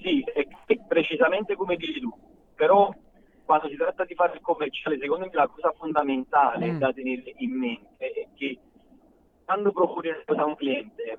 sì, 0.02 0.24
è, 0.34 0.48
precisamente 0.88 1.56
come 1.56 1.76
dici 1.76 2.00
tu, 2.00 2.12
però 2.56 2.94
quando 3.44 3.68
si 3.70 3.76
tratta 3.76 4.06
di 4.06 4.16
fare 4.16 4.34
il 4.34 4.42
commerciale, 4.42 4.98
secondo 5.00 5.26
me 5.26 5.32
la 5.34 5.48
cosa 5.48 5.72
fondamentale 5.78 6.72
Mm. 6.72 6.78
da 6.80 6.92
tenere 6.94 7.34
in 7.38 7.52
mente 7.52 8.12
è 8.12 8.28
che 8.36 8.58
quando 9.46 9.72
proponi 9.72 10.08
una 10.10 10.24
cosa 10.26 10.42
a 10.42 10.46
un 10.46 10.56
cliente 10.56 11.18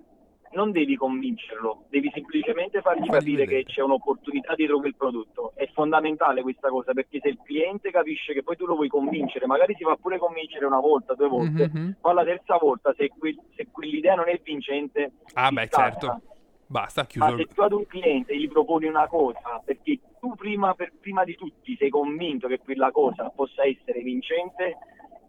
non 0.53 0.71
devi 0.73 0.97
convincerlo, 0.97 1.85
devi 1.88 2.11
semplicemente 2.15 2.81
fargli 2.81 3.09
capire 3.09 3.47
che 3.47 3.65
c'è 3.65 3.83
un'opportunità 3.83 4.55
dietro 4.55 4.79
quel 4.81 4.95
prodotto. 4.97 5.53
È 5.55 5.69
fondamentale 5.73 6.43
questa 6.43 6.69
cosa 6.69 6.93
perché 6.93 7.19
se 7.21 7.29
il 7.29 7.38
cliente 7.43 7.91
capisce 7.91 8.33
che 8.33 8.43
poi 8.43 8.57
tu 8.57 8.67
lo 8.67 8.75
vuoi 8.76 8.88
convincere, 8.88 9.47
magari 9.47 9.75
si 9.76 9.85
fa 9.85 9.97
pure 9.97 10.19
convincere 10.19 10.65
una 10.67 10.81
volta, 10.81 11.15
due 11.15 11.29
volte, 11.29 11.71
Mhm. 11.73 11.97
ma 12.03 12.12
la 12.12 12.25
terza 12.25 12.57
volta 12.59 12.95
se, 12.97 13.09
quel- 13.19 13.41
se 13.55 13.69
quell'idea 13.71 14.15
non 14.15 14.29
è 14.29 14.41
vincente, 14.43 15.12
Ah 15.35 15.50
beh, 15.50 15.67
scassa. 15.67 15.91
certo. 15.91 16.21
Basta, 16.69 17.03
Ma 17.03 17.07
chiuso. 17.07 17.37
se 17.37 17.45
tu 17.55 17.61
ad 17.61 17.73
un 17.73 17.87
cliente 17.87 18.37
gli 18.37 18.49
proponi 18.49 18.87
una 18.87 19.07
cosa 19.07 19.62
perché 19.65 20.00
tu 20.19 20.35
prima, 20.35 20.75
per, 20.75 20.93
prima 21.00 21.23
di 21.23 21.37
tutti 21.37 21.76
sei 21.76 21.91
convinto 21.91 22.49
che 22.49 22.59
quella 22.59 22.91
cosa 22.91 23.31
possa 23.31 23.65
essere 23.65 24.00
vincente, 24.00 24.76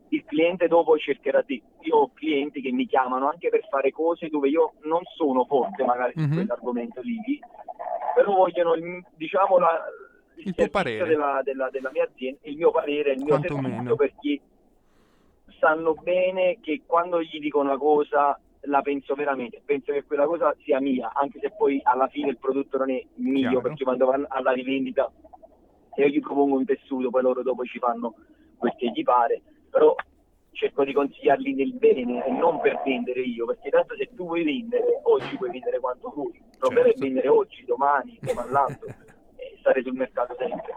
il 0.09 0.23
cliente 0.25 0.67
dopo 0.67 0.97
cercherà 0.97 1.41
di... 1.41 1.61
Io 1.81 1.95
ho 1.97 2.11
clienti 2.13 2.61
che 2.61 2.71
mi 2.71 2.85
chiamano 2.87 3.27
anche 3.29 3.49
per 3.49 3.65
fare 3.69 3.91
cose 3.91 4.27
dove 4.29 4.47
io 4.49 4.73
non 4.83 5.01
sono 5.15 5.45
forte 5.45 5.83
magari 5.83 6.13
su 6.15 6.19
Mhm. 6.21 6.33
quell'argomento 6.33 7.01
lì, 7.01 7.39
però 8.15 8.33
vogliono, 8.33 8.73
il- 8.75 9.03
diciamo, 9.15 9.57
la, 9.57 9.83
Il 10.35 10.43
tuo 10.53 10.53
servizio 10.53 10.69
parere. 10.69 11.07
Della, 11.07 11.41
della- 11.43 11.69
della 11.69 11.89
mia 11.91 12.03
azienda, 12.05 12.39
il 12.43 12.55
mio 12.57 12.71
parere, 12.71 13.11
il 13.13 13.17
mio 13.23 13.37
Quantomeno. 13.37 13.67
servizio 13.67 13.95
perché 13.95 14.41
sanno 15.59 15.93
bene 15.95 16.59
che 16.61 16.83
quando 16.85 17.21
gli 17.21 17.39
dico 17.39 17.59
una 17.59 17.77
cosa 17.77 18.39
la 18.61 18.81
penso 18.81 19.13
veramente, 19.15 19.61
penso 19.63 19.91
che 19.93 20.03
quella 20.03 20.25
cosa 20.25 20.53
sia 20.63 20.79
mia, 20.81 21.11
anche 21.13 21.39
se 21.39 21.51
poi 21.57 21.79
alla 21.83 22.07
fine 22.07 22.29
il 22.29 22.37
prodotto 22.37 22.77
non 22.77 22.91
è 22.91 23.03
mio, 23.15 23.49
Chiaro. 23.49 23.61
perché 23.61 23.83
quando 23.83 24.05
vanno 24.05 24.25
alla 24.29 24.51
rivendita, 24.51 25.09
se 25.95 26.01
io 26.01 26.07
gli 26.09 26.19
propongo 26.19 26.57
un 26.57 26.65
tessuto, 26.65 27.09
poi 27.09 27.21
loro 27.21 27.43
dopo 27.43 27.63
ci 27.63 27.79
fanno 27.79 28.15
quel 28.57 28.73
che 28.75 28.91
gli 28.93 29.03
pare, 29.03 29.41
però 29.69 29.95
cerco 30.51 30.83
di 30.83 30.93
consigliarli 30.93 31.53
nel 31.53 31.73
bene 31.73 32.25
e 32.25 32.31
non 32.31 32.59
per 32.61 32.81
vendere 32.83 33.21
io, 33.21 33.45
perché 33.45 33.69
tanto 33.69 33.95
se 33.95 34.09
tu 34.15 34.25
vuoi 34.25 34.43
vendere, 34.43 35.01
oggi 35.03 35.35
puoi 35.37 35.51
vendere 35.51 35.79
quanto 35.79 36.11
vuoi, 36.15 36.33
il 36.35 36.57
problema 36.57 36.87
Certo. 36.87 36.99
è 36.99 37.03
vendere 37.05 37.27
oggi, 37.27 37.63
domani, 37.65 38.17
domani 38.21 38.77
e 39.37 39.57
stare 39.59 39.83
sul 39.83 39.93
mercato 39.93 40.35
sempre. 40.37 40.73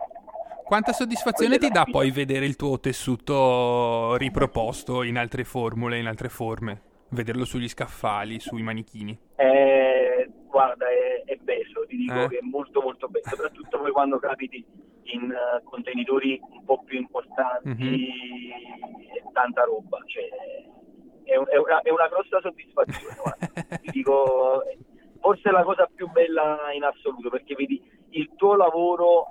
Quanta 0.64 0.92
soddisfazione 0.92 1.58
ti 1.58 1.68
dà 1.68 1.84
poi 1.90 2.10
vedere 2.12 2.44
il 2.44 2.54
tuo 2.54 2.78
tessuto 2.78 4.14
riproposto 4.16 5.02
in 5.02 5.18
altre 5.18 5.42
formule, 5.44 5.98
in 5.98 6.06
altre 6.06 6.28
forme? 6.28 6.82
Vederlo 7.08 7.44
sugli 7.44 7.68
scaffali, 7.68 8.38
sui 8.38 8.62
manichini. 8.62 9.18
Eh, 9.34 10.30
guarda, 10.46 10.86
è, 10.88 11.24
è 11.24 11.34
bello, 11.36 11.84
ti 11.88 11.96
dico 11.96 12.22
Eh? 12.22 12.28
che 12.28 12.36
è 12.38 12.42
molto 12.42 12.82
molto 12.82 13.08
bello, 13.08 13.24
soprattutto 13.28 13.78
poi 13.80 13.90
quando 13.90 14.18
capiti 14.20 14.64
in 15.12 15.30
eh, 15.30 15.62
contenitori 15.64 16.40
un 16.42 16.64
po' 16.64 16.82
più 16.82 16.98
importanti 16.98 17.68
Mhm. 17.68 17.94
e 17.94 19.22
tanta 19.32 19.64
roba, 19.64 19.98
cioè, 20.06 20.28
è, 21.24 21.36
un- 21.36 21.46
è 21.48 21.56
una, 21.56 21.80
è 21.82 21.90
una 21.90 22.08
grossa 22.08 22.40
soddisfazione, 22.40 23.16
ti 23.82 23.90
dico, 23.90 24.62
forse 25.20 25.48
è 25.48 25.52
la 25.52 25.62
cosa 25.62 25.88
più 25.94 26.08
bella 26.10 26.72
in 26.74 26.84
assoluto, 26.84 27.28
perché 27.30 27.54
vedi 27.54 27.80
il 28.10 28.30
tuo 28.36 28.56
lavoro 28.56 29.26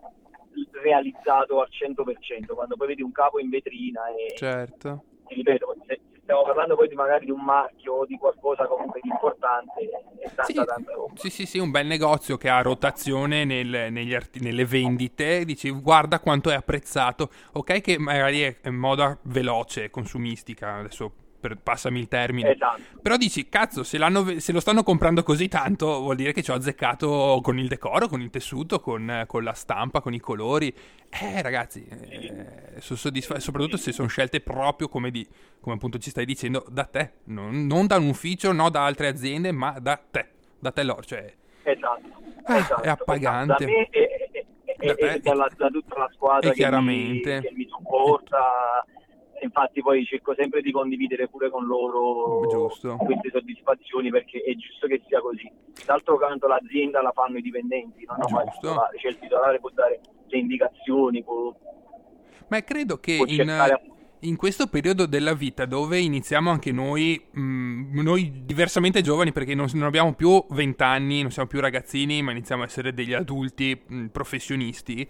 realizzato 0.81 1.61
al 1.61 1.67
100%, 1.69 2.53
quando 2.53 2.75
poi 2.75 2.87
vedi 2.87 3.01
un 3.01 3.11
capo 3.11 3.39
in 3.39 3.49
vetrina 3.49 4.07
e 4.09 4.35
Certo. 4.35 5.03
ti 5.27 5.35
ripeto, 5.35 5.75
se 5.85 5.99
stiamo 6.29 6.43
parlando 6.43 6.75
poi 6.75 6.87
di 6.87 6.93
magari 6.93 7.25
di 7.25 7.31
un 7.31 7.43
marchio 7.43 7.93
o 7.93 8.05
di 8.05 8.15
qualcosa 8.15 8.67
comunque 8.67 8.99
di 9.01 9.09
importante, 9.09 9.89
tanta 10.35 10.43
Sì, 10.43 10.53
tanta 10.53 10.93
roba. 10.93 11.13
sì, 11.15 11.29
sì, 11.31 11.45
sì, 11.47 11.57
un 11.57 11.71
bel 11.71 11.87
negozio 11.87 12.37
che 12.37 12.49
ha 12.49 12.61
rotazione 12.61 13.45
nel- 13.45 13.91
negli 13.91 14.13
arti- 14.13 14.39
nelle 14.39 14.63
vendite. 14.65 15.43
Dici, 15.43 15.71
guarda 15.71 16.19
quanto 16.19 16.51
è 16.51 16.53
apprezzato. 16.53 17.31
Ok, 17.53 17.81
che 17.81 17.97
magari 17.97 18.41
è 18.41 18.57
in 18.65 18.75
moda 18.75 19.17
veloce, 19.23 19.89
consumistica. 19.89 20.75
Adesso 20.75 21.11
per- 21.39 21.57
passami 21.57 21.99
il 21.99 22.07
termine. 22.07 22.51
Esatto. 22.51 22.81
Però 23.01 23.15
dici, 23.17 23.47
cazzo, 23.49 23.83
se, 23.83 23.97
se 24.39 24.51
lo 24.51 24.59
stanno 24.59 24.83
comprando 24.83 25.23
così 25.23 25.47
tanto, 25.47 25.99
vuol 26.01 26.15
dire 26.15 26.33
che 26.33 26.43
ci 26.43 26.51
ho 26.51 26.55
azzeccato 26.55 27.39
con 27.41 27.57
il 27.57 27.67
decoro, 27.67 28.07
con 28.07 28.21
il 28.21 28.29
tessuto, 28.29 28.79
con, 28.79 29.23
con 29.27 29.43
la 29.43 29.53
stampa, 29.53 30.01
con 30.01 30.13
i 30.13 30.19
colori. 30.19 30.73
Eh, 31.09 31.41
ragazzi, 31.41 31.85
eh, 31.87 32.79
sono 32.79 32.97
soddisfatto, 32.99 33.39
soprattutto 33.39 33.77
se 33.77 33.91
sono 33.91 34.07
scelte 34.07 34.41
proprio 34.41 34.87
come, 34.89 35.09
di, 35.11 35.27
come 35.59 35.75
appunto 35.75 35.97
ci 35.97 36.09
stai 36.09 36.25
dicendo, 36.25 36.65
da 36.69 36.85
te. 36.85 37.11
Non, 37.25 37.65
non 37.65 37.87
da 37.87 37.97
un 37.97 38.07
ufficio, 38.09 38.51
no 38.51 38.69
da 38.69 38.85
altre 38.85 39.07
aziende, 39.07 39.51
ma 39.51 39.77
da 39.79 39.99
te. 40.09 40.27
Da 40.59 40.71
te 40.71 40.83
loro, 40.83 41.01
cioè... 41.03 41.33
Esatto, 41.63 42.17
Ah, 42.43 42.57
esatto, 42.57 42.81
è 42.81 42.87
appagante. 42.89 43.63
esatto. 43.63 43.65
Da 43.65 43.71
me 43.71 43.87
e, 43.89 43.99
e- 44.01 44.29
e- 44.31 44.45
Da 44.79 44.93
e 45.13 45.19
dalla- 45.19 45.49
da 45.57 45.67
tutta 45.69 45.97
la 45.97 46.09
squadra 46.13 46.49
che 46.49 46.55
chiaramente. 46.55 47.35
mi, 47.35 47.41
che 47.41 47.51
mi 47.53 47.67
supporta. 47.69 48.37
Infatti 49.41 49.81
poi 49.81 50.05
cerco 50.05 50.33
sempre 50.35 50.61
di 50.61 50.71
condividere 50.71 51.27
pure 51.27 51.49
con 51.49 51.65
loro 51.65 52.47
Giusto. 52.49 52.97
queste 52.97 53.29
soddisfazioni 53.31 54.09
perché 54.09 54.41
è 54.41 54.53
giusto 54.55 54.87
che 54.87 55.01
sia 55.07 55.21
così. 55.21 55.49
D'altro 55.85 56.17
canto 56.17 56.47
l'azienda 56.47 57.01
la 57.01 57.11
fanno 57.11 57.37
i 57.37 57.41
dipendenti, 57.41 58.05
non 58.05 58.17
mai 58.31 58.45
il 58.45 58.51
titolare, 58.51 58.97
cioè 58.97 59.11
il 59.11 59.19
titolare 59.19 59.59
può 59.59 59.69
dare 59.69 60.01
le 60.27 60.37
indicazioni, 60.37 61.23
può, 61.23 61.55
Ma 62.47 62.63
credo 62.63 62.97
che 62.97 63.13
in, 63.13 63.27
cercare 63.27 63.81
in 64.21 64.35
questo 64.35 64.67
periodo 64.67 65.05
della 65.05 65.33
vita 65.33 65.65
dove 65.65 65.99
iniziamo 65.99 66.49
anche 66.49 66.71
noi, 66.71 67.21
mh, 67.31 68.01
noi 68.01 68.43
diversamente 68.45 69.01
giovani 69.01 69.31
perché 69.31 69.55
non, 69.55 69.67
non 69.73 69.83
abbiamo 69.83 70.13
più 70.13 70.43
20 70.49 70.83
anni, 70.83 71.21
non 71.21 71.31
siamo 71.31 71.47
più 71.47 71.59
ragazzini, 71.59 72.21
ma 72.21 72.31
iniziamo 72.31 72.63
a 72.63 72.65
essere 72.65 72.93
degli 72.93 73.13
adulti 73.13 73.81
mh, 73.85 74.05
professionisti, 74.07 75.07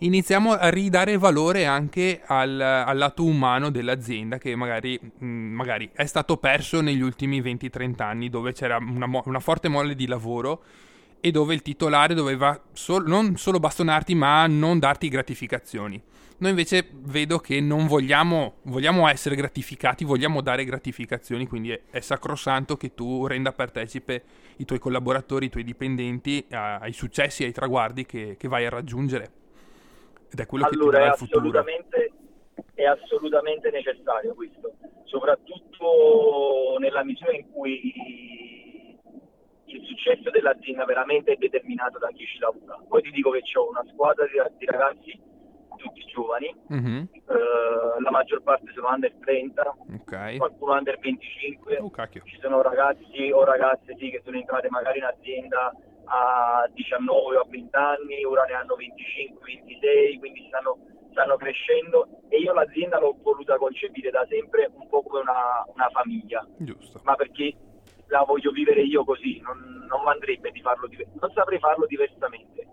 iniziamo 0.00 0.52
a 0.52 0.68
ridare 0.68 1.18
valore 1.18 1.66
anche 1.66 2.22
al, 2.24 2.60
al 2.60 2.96
lato 2.96 3.24
umano 3.24 3.70
dell'azienda 3.70 4.38
che 4.38 4.54
magari, 4.54 4.98
mh, 5.00 5.26
magari 5.26 5.90
è 5.92 6.06
stato 6.06 6.36
perso 6.36 6.80
negli 6.80 7.00
ultimi 7.00 7.40
20-30 7.40 8.02
anni 8.02 8.28
dove 8.28 8.52
c'era 8.52 8.76
una, 8.78 9.06
mo- 9.06 9.22
una 9.26 9.40
forte 9.40 9.68
mole 9.68 9.94
di 9.94 10.06
lavoro 10.06 10.62
e 11.20 11.30
dove 11.30 11.54
il 11.54 11.62
titolare 11.62 12.14
doveva 12.14 12.58
sol- 12.72 13.06
non 13.06 13.36
solo 13.36 13.58
bastonarti 13.58 14.14
ma 14.14 14.46
non 14.46 14.78
darti 14.78 15.08
gratificazioni. 15.08 16.00
Noi 16.38 16.50
invece 16.50 16.88
vedo 16.90 17.38
che 17.38 17.60
non 17.60 17.86
vogliamo, 17.86 18.54
vogliamo 18.62 19.06
essere 19.08 19.36
gratificati, 19.36 20.04
vogliamo 20.04 20.40
dare 20.40 20.64
gratificazioni, 20.64 21.46
quindi 21.46 21.70
è, 21.70 21.80
è 21.90 22.00
sacrosanto 22.00 22.78
che 22.78 22.94
tu 22.94 23.26
renda 23.26 23.52
partecipe 23.52 24.22
i 24.56 24.64
tuoi 24.64 24.78
collaboratori, 24.78 25.46
i 25.46 25.50
tuoi 25.50 25.64
dipendenti 25.64 26.46
a- 26.50 26.78
ai 26.78 26.94
successi 26.94 27.44
ai 27.44 27.52
traguardi 27.52 28.06
che, 28.06 28.36
che 28.38 28.48
vai 28.48 28.64
a 28.64 28.70
raggiungere. 28.70 29.32
Ed 30.32 30.38
è 30.40 30.46
quello 30.46 30.64
che 30.64 30.70
ti 30.70 30.76
allora 30.76 30.98
darà 30.98 31.08
è 31.10 31.12
il 31.12 31.16
futuro. 31.16 31.38
assolutamente, 31.40 32.12
è 32.74 32.84
assolutamente 32.84 33.70
necessario 33.70 34.34
questo, 34.34 34.72
soprattutto 35.04 36.76
nella 36.78 37.02
misura 37.04 37.32
in 37.32 37.50
cui 37.50 38.98
il 39.64 39.84
successo 39.86 40.30
dell'azienda 40.30 40.84
veramente 40.84 41.32
è 41.32 41.36
determinato 41.36 41.98
da 41.98 42.08
chi 42.08 42.24
ci 42.26 42.38
lavora. 42.38 42.78
Poi 42.88 43.02
ti 43.02 43.10
dico 43.10 43.30
che 43.30 43.42
ho 43.54 43.68
una 43.68 43.84
squadra 43.92 44.24
di, 44.26 44.64
ragazzi, 44.66 45.20
tutti 45.76 46.04
giovani, 46.06 46.54
Mhm, 46.68 47.08
eh, 47.12 48.00
la 48.02 48.10
maggior 48.10 48.42
parte 48.42 48.70
sono 48.74 48.88
under 48.88 49.12
30, 49.20 49.74
Ok. 50.00 50.36
qualcuno 50.36 50.72
under 50.74 50.98
25, 50.98 51.78
Oh, 51.78 51.90
ci 52.24 52.38
sono 52.40 52.62
ragazzi 52.62 53.30
o 53.32 53.44
ragazze 53.44 53.94
sì, 53.98 54.10
che 54.10 54.20
sono 54.24 54.36
entrate 54.36 54.68
magari 54.68 54.98
in 54.98 55.04
azienda 55.04 55.72
a 56.12 56.68
19 56.74 57.36
o 57.36 57.40
a 57.40 57.46
20 57.48 57.76
anni, 57.76 58.24
ora 58.24 58.42
ne 58.44 58.54
hanno 58.54 58.74
25, 58.74 59.38
26, 59.44 60.18
quindi 60.18 60.44
stanno, 60.48 60.78
stanno 61.10 61.36
crescendo 61.36 62.08
e 62.28 62.38
io 62.38 62.52
l'azienda 62.52 62.98
l'ho 62.98 63.16
voluta 63.22 63.56
concepire 63.56 64.10
da 64.10 64.26
sempre 64.28 64.70
un 64.74 64.88
po' 64.88 65.02
come 65.02 65.20
una, 65.20 65.64
una 65.72 65.88
famiglia, 65.90 66.44
Giusto. 66.58 67.00
ma 67.04 67.14
perché 67.14 67.54
la 68.08 68.24
voglio 68.24 68.50
vivere 68.50 68.82
io 68.82 69.04
così, 69.04 69.40
non, 69.40 69.86
non 69.88 70.08
andrebbe 70.08 70.50
di 70.50 70.60
farlo 70.60 70.88
diver- 70.88 71.08
non 71.20 71.30
saprei 71.32 71.58
farlo 71.60 71.86
diversamente. 71.86 72.66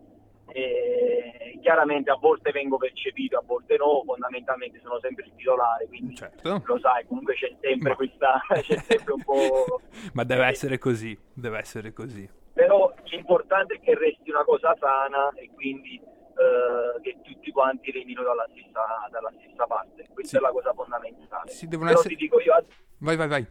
E 0.49 1.59
chiaramente 1.61 2.09
a 2.09 2.15
volte 2.15 2.51
vengo 2.51 2.77
percepito, 2.77 3.37
a 3.37 3.43
volte 3.45 3.77
no, 3.77 4.01
fondamentalmente 4.03 4.79
sono 4.81 4.97
sempre 4.99 5.25
il 5.25 5.33
titolare, 5.35 5.85
quindi 5.87 6.15
Certo. 6.15 6.63
lo 6.65 6.79
sai, 6.79 7.05
comunque 7.05 7.35
c'è 7.35 7.55
sempre 7.61 7.89
Ma- 7.89 7.95
questa, 7.95 8.41
c'è 8.61 8.77
sempre 8.77 9.13
un 9.13 9.21
po'... 9.23 9.81
Ma 10.13 10.23
deve 10.23 10.45
essere 10.47 10.79
così, 10.79 11.15
deve 11.33 11.59
essere 11.59 11.93
così. 11.93 12.27
Però 12.57 12.91
l'importante 13.03 13.75
è 13.75 13.79
che 13.79 13.93
resti 13.95 14.31
una 14.31 14.43
cosa 14.43 14.75
sana 14.79 15.29
e 15.35 15.47
quindi 15.53 15.95
eh, 16.01 17.01
che 17.01 17.17
tutti 17.21 17.51
quanti 17.51 17.91
remino 17.91 18.23
dalla 18.23 18.47
stessa, 18.49 19.07
dalla 19.11 19.31
stessa 19.37 19.67
parte. 19.67 20.07
Questa 20.11 20.37
Sì. 20.37 20.37
è 20.37 20.39
la 20.39 20.51
cosa 20.51 20.73
fondamentale. 20.73 21.51
Sì, 21.51 21.67
devono 21.67 21.89
Però 21.89 21.99
essere- 21.99 22.15
ti 22.15 22.21
dico 22.23 22.39
io 22.41 22.53
adesso 22.53 22.73
Vai, 22.97 23.15
vai, 23.15 23.27
vai. 23.27 23.45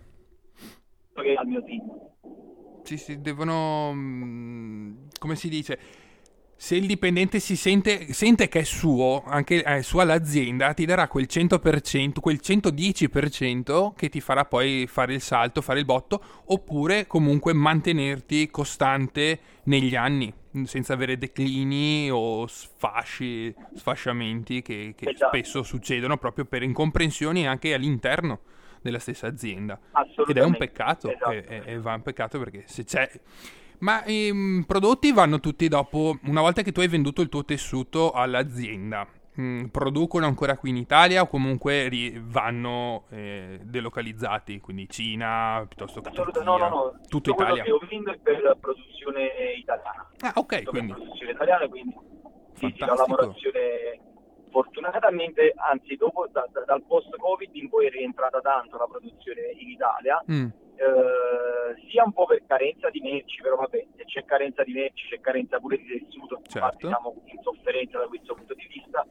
che 1.14 1.34
al 1.34 1.46
mio 1.46 1.62
team. 1.62 2.00
Sì, 2.82 2.96
sì, 2.98 3.20
devono... 3.20 3.92
mm, 3.94 5.06
come 5.20 5.36
si 5.36 5.48
dice? 5.48 5.78
Se 6.58 6.74
il 6.74 6.86
dipendente 6.86 7.38
si 7.38 7.54
sente, 7.54 8.14
sente 8.14 8.48
che 8.48 8.60
è 8.60 8.64
suo, 8.64 9.22
anche 9.26 9.62
è 9.62 9.82
sua 9.82 10.04
l'azienda, 10.04 10.72
ti 10.72 10.86
darà 10.86 11.06
quel 11.06 11.26
100%, 11.30 12.18
quel 12.20 12.40
110% 12.42 13.92
che 13.94 14.08
ti 14.08 14.22
farà 14.22 14.46
poi 14.46 14.86
fare 14.88 15.12
il 15.14 15.20
salto, 15.20 15.60
fare 15.60 15.80
il 15.80 15.84
botto, 15.84 16.22
oppure 16.46 17.06
comunque 17.06 17.52
mantenerti 17.52 18.50
costante 18.50 19.38
negli 19.64 19.94
anni, 19.96 20.32
senza 20.64 20.94
avere 20.94 21.18
declini 21.18 22.08
o 22.10 22.46
sfasci, 22.46 23.54
sfasciamenti 23.74 24.62
che, 24.62 24.94
che 24.96 25.10
Esatto. 25.10 25.36
spesso 25.36 25.62
succedono 25.62 26.16
proprio 26.16 26.46
per 26.46 26.62
incomprensioni 26.62 27.46
anche 27.46 27.74
all'interno 27.74 28.40
della 28.80 28.98
stessa 28.98 29.26
azienda. 29.26 29.78
Ed 30.26 30.38
è 30.38 30.42
un 30.42 30.56
peccato, 30.56 31.10
Esatto. 31.12 31.30
e- 31.32 31.62
e 31.66 31.78
va 31.80 31.92
un 31.94 32.02
peccato 32.02 32.38
perché 32.38 32.64
se 32.66 32.84
c'è... 32.84 33.10
Ma 33.80 34.04
i 34.06 34.30
mm, 34.32 34.62
prodotti 34.62 35.12
vanno 35.12 35.40
tutti 35.40 35.68
dopo, 35.68 36.18
una 36.24 36.40
volta 36.40 36.62
che 36.62 36.72
tu 36.72 36.80
hai 36.80 36.88
venduto 36.88 37.20
il 37.22 37.28
tuo 37.28 37.44
tessuto 37.44 38.12
all'azienda, 38.12 39.06
mm, 39.40 39.64
producono 39.66 40.26
ancora 40.26 40.56
qui 40.56 40.70
in 40.70 40.76
Italia 40.76 41.22
o 41.22 41.26
comunque 41.26 41.88
ri- 41.88 42.20
vanno 42.24 43.04
eh, 43.10 43.60
delocalizzati, 43.62 44.60
quindi 44.60 44.88
Cina 44.88 45.64
piuttosto 45.68 46.00
che 46.00 46.08
Assolutamente, 46.08 46.44
no, 46.50 46.56
no, 46.56 46.68
no. 46.74 47.00
tutto 47.08 47.34
quello 47.34 47.54
Italia. 47.54 47.64
che 47.64 47.72
ho 47.72 47.86
vinto 47.88 48.10
è 48.12 48.18
per 48.18 48.56
produzione 48.60 49.28
italiana. 49.58 50.08
Ah, 50.20 50.32
ok, 50.36 50.58
Tutto 50.58 50.70
quindi 50.70 50.92
per 50.92 51.00
produzione 51.02 51.32
italiana, 51.32 51.68
quindi 51.68 51.94
sì, 52.54 52.72
sì, 52.74 52.78
la 52.78 52.94
lavorazione 52.94 54.00
fortunatamente, 54.50 55.52
anzi 55.70 55.96
dopo 55.96 56.26
da- 56.32 56.46
da- 56.50 56.64
dal 56.64 56.82
post-Covid 56.86 57.54
in 57.54 57.68
poi 57.68 57.86
è 57.86 57.90
rientrata 57.90 58.40
tanto 58.40 58.78
la 58.78 58.86
produzione 58.86 59.52
in 59.58 59.68
Italia, 59.68 60.22
Mm, 60.30 60.46
eh, 60.76 61.88
sia 61.88 62.04
un 62.04 62.12
po' 62.12 62.26
per 62.26 62.42
carenza 62.46 62.90
di 62.90 63.00
merci, 63.00 63.40
però 63.42 63.56
vabbè, 63.56 63.86
se 63.96 64.04
c'è 64.04 64.24
carenza 64.24 64.62
di 64.62 64.72
merci 64.72 65.06
c'è 65.08 65.20
carenza 65.20 65.58
pure 65.58 65.78
di 65.78 65.86
tessuto, 65.86 66.36
infatti 66.36 66.58
Certo. 66.58 66.88
siamo 66.88 67.14
in 67.24 67.38
sofferenza 67.42 67.98
da 67.98 68.06
questo 68.06 68.34
punto 68.34 68.54
di 68.54 68.66
vista, 68.72 69.06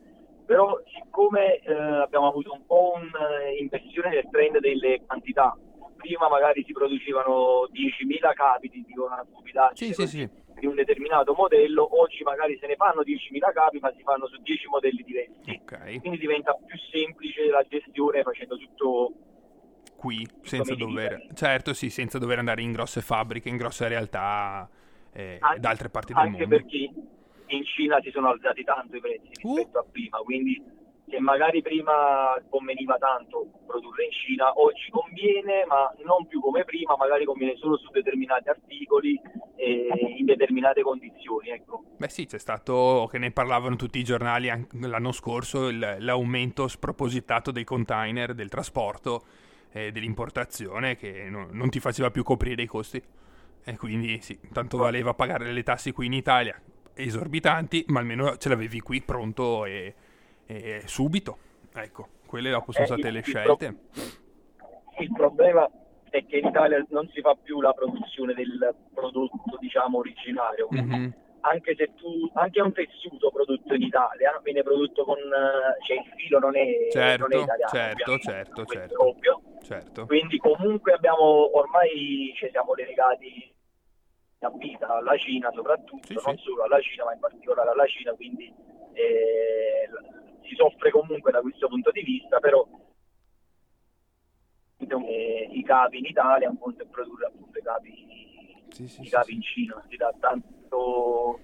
però 0.46 0.80
siccome 0.94 1.60
eh, 1.60 1.74
abbiamo 1.74 2.28
avuto 2.28 2.54
un 2.54 2.66
po' 2.66 2.94
un'inversione 2.96 4.10
del 4.12 4.30
trend 4.32 4.60
delle 4.60 5.02
quantità, 5.06 5.58
prima 5.98 6.30
magari 6.30 6.64
si 6.66 6.72
producevano 6.74 7.68
10.000 7.72 8.34
capi, 8.34 8.70
ti 8.70 8.84
dico 8.86 9.06
una 9.06 9.26
stupidaggine, 9.28 9.94
Sì, 9.94 10.06
sì, 10.06 10.08
sì. 10.08 10.30
di 10.60 10.66
un 10.68 10.76
determinato 10.76 11.34
modello, 11.34 12.00
oggi 12.00 12.22
magari 12.24 12.58
se 12.60 12.68
ne 12.68 12.76
fanno 12.76 13.02
10.000 13.02 13.52
capi 13.54 13.80
ma 13.80 13.92
si 13.96 14.04
fanno 14.04 14.28
su 14.28 14.40
10 14.42 14.68
modelli 14.68 15.04
diversi. 15.04 15.60
Ok, 15.64 16.00
Quindi 16.00 16.20
diventa 16.20 16.54
più 16.54 16.78
semplice 16.92 17.46
la 17.48 17.64
gestione 17.68 18.22
facendo 18.22 18.56
tutto 18.58 19.14
qui 20.06 20.28
senza 20.42 20.76
dover... 20.76 21.28
Certo, 21.34 21.74
sì, 21.74 21.90
senza 21.90 22.20
dover 22.20 22.38
andare 22.38 22.62
in 22.62 22.72
grosse 22.72 23.02
fabbriche, 23.02 23.50
in 23.50 23.58
grosse 23.58 23.88
realtà 23.88 24.70
eh, 25.12 25.38
An- 25.40 25.60
da 25.60 25.70
altre 25.70 25.90
parti 25.90 26.14
del 26.14 26.22
anche 26.24 26.42
mondo. 26.46 26.56
perché 26.56 26.78
in 27.48 27.64
Cina 27.76 28.00
si 28.02 28.12
sono 28.12 28.30
alzati 28.30 28.64
tanto 28.64 28.96
i 28.96 29.00
prezzi 29.00 29.30
Uh. 29.44 29.56
rispetto 29.56 29.80
a 29.80 29.86
prima, 29.92 30.18
quindi 30.20 30.62
se 31.08 31.20
magari 31.20 31.62
prima 31.62 32.34
conveniva 32.50 32.98
tanto 32.98 33.48
produrre 33.68 34.06
in 34.06 34.12
Cina, 34.12 34.52
oggi 34.60 34.90
conviene, 34.90 35.64
ma 35.68 35.92
non 36.04 36.26
più 36.28 36.40
come 36.42 36.64
prima, 36.66 36.96
magari 36.98 37.26
conviene 37.26 37.56
solo 37.58 37.78
su 37.78 37.92
determinati 37.92 38.50
articoli 38.50 39.20
e 39.56 39.88
in 40.18 40.26
determinate 40.26 40.82
condizioni, 40.82 41.50
ecco. 41.50 41.84
Beh 41.98 42.10
sì, 42.10 42.26
c'è 42.26 42.40
stato, 42.40 43.08
che 43.12 43.20
ne 43.20 43.30
parlavano 43.32 43.76
tutti 43.76 44.00
i 44.00 44.04
giornali 44.04 44.50
anche 44.50 44.76
l'anno 44.88 45.12
scorso, 45.12 45.68
il- 45.68 45.98
l'aumento 46.00 46.68
spropositato 46.68 47.52
dei 47.52 47.64
container, 47.64 48.34
del 48.34 48.50
trasporto 48.50 49.26
e 49.76 49.92
dell'importazione 49.92 50.96
che 50.96 51.28
no- 51.30 51.50
non 51.52 51.70
ti 51.70 51.82
faceva 51.82 52.10
più 52.10 52.24
coprire 52.24 52.62
i 52.62 52.66
costi. 52.66 53.04
E 53.68 53.76
quindi 53.78 54.22
sì, 54.22 54.40
tanto 54.54 54.78
valeva 54.78 55.14
pagare 55.14 55.52
le 55.52 55.64
tasse 55.64 55.92
qui 55.92 56.06
in 56.06 56.14
Italia, 56.14 56.58
esorbitanti, 56.94 57.84
ma 57.88 58.00
almeno 58.00 58.38
ce 58.38 58.48
l'avevi 58.48 58.80
qui 58.80 59.02
pronto 59.02 59.66
e, 59.66 59.94
e 60.46 60.82
subito. 60.86 61.38
Ecco, 61.74 62.08
quelle 62.26 62.52
dopo 62.52 62.72
sono 62.72 62.86
Eh, 62.86 62.88
state 62.88 63.08
il- 63.08 63.14
le 63.14 63.22
scelte. 63.22 63.76
Il 65.00 65.12
problema 65.12 65.70
è 66.10 66.26
che 66.26 66.38
in 66.38 66.46
Italia 66.48 66.86
non 66.90 67.10
si 67.14 67.20
fa 67.20 67.36
più 67.36 67.60
la 67.60 67.74
produzione 67.74 68.34
del 68.34 68.74
prodotto, 68.94 69.58
diciamo, 69.60 69.98
originario. 69.98 70.68
Mhm. 70.70 71.14
Anche 71.42 71.76
se 71.76 71.92
tu, 71.96 72.30
anche 72.36 72.62
un 72.62 72.72
tessuto 72.72 73.30
prodotto 73.30 73.74
in 73.74 73.82
Italia 73.82 74.40
viene 74.42 74.64
prodotto 74.64 75.04
con, 75.04 75.18
eh, 75.18 75.84
cioè 75.86 75.98
il 75.98 76.14
filo 76.16 76.40
non 76.40 76.56
è, 76.56 76.88
Certo, 76.92 77.28
non 77.28 77.40
è 77.40 77.44
italiano. 77.44 77.72
certo, 77.72 78.02
ovviamente, 78.12 78.24
certo, 78.32 78.66
certo. 78.66 78.94
è 78.94 78.98
ovvio. 79.06 79.42
Certo. 79.66 80.06
Quindi 80.06 80.38
comunque 80.38 80.94
abbiamo, 80.94 81.58
ormai 81.58 82.32
ci 82.36 82.48
siamo 82.52 82.76
legati 82.76 83.52
a 84.40 84.50
vita 84.52 84.88
alla 84.88 85.18
Cina 85.18 85.50
soprattutto, 85.52 86.06
Sì, 86.06 86.14
non 86.24 86.38
sì. 86.38 86.44
solo 86.44 86.64
alla 86.66 86.80
Cina 86.82 87.04
ma 87.06 87.14
in 87.14 87.20
particolare 87.20 87.72
alla 87.72 87.88
Cina, 87.88 88.14
quindi 88.14 88.46
eh, 88.94 89.90
si 90.48 90.54
soffre 90.54 90.92
comunque 90.92 91.32
da 91.32 91.42
questo 91.42 91.68
punto 91.68 91.90
di 91.90 92.04
vista, 92.04 92.40
però 92.40 92.64
eh, 94.78 95.50
i 95.52 95.64
capi 95.64 95.98
in 95.98 96.06
Italia, 96.06 96.48
un 96.48 96.60
conto 96.60 96.84
è 96.84 96.86
produrre 96.86 97.26
appunto 97.26 97.58
i 97.58 97.64
capi, 97.64 98.64
Sì, 98.70 99.02
i 99.02 99.10
capi 99.10 99.34
in 99.34 99.42
Cina, 99.42 99.84
si 99.90 99.96
dà 99.96 100.14
tanto 100.20 101.40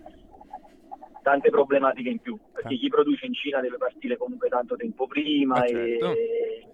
tante 1.22 1.50
problematiche 1.50 2.10
in 2.10 2.20
più, 2.20 2.38
perché 2.52 2.74
Ah. 2.76 2.78
chi 2.78 2.88
produce 2.90 3.26
in 3.26 3.34
Cina 3.34 3.60
deve 3.62 3.78
partire 3.78 4.18
comunque 4.18 4.50
tanto 4.50 4.76
tempo 4.76 5.08
prima 5.08 5.56
Ma 5.58 5.66
e, 5.66 5.98
certo. 5.98 6.14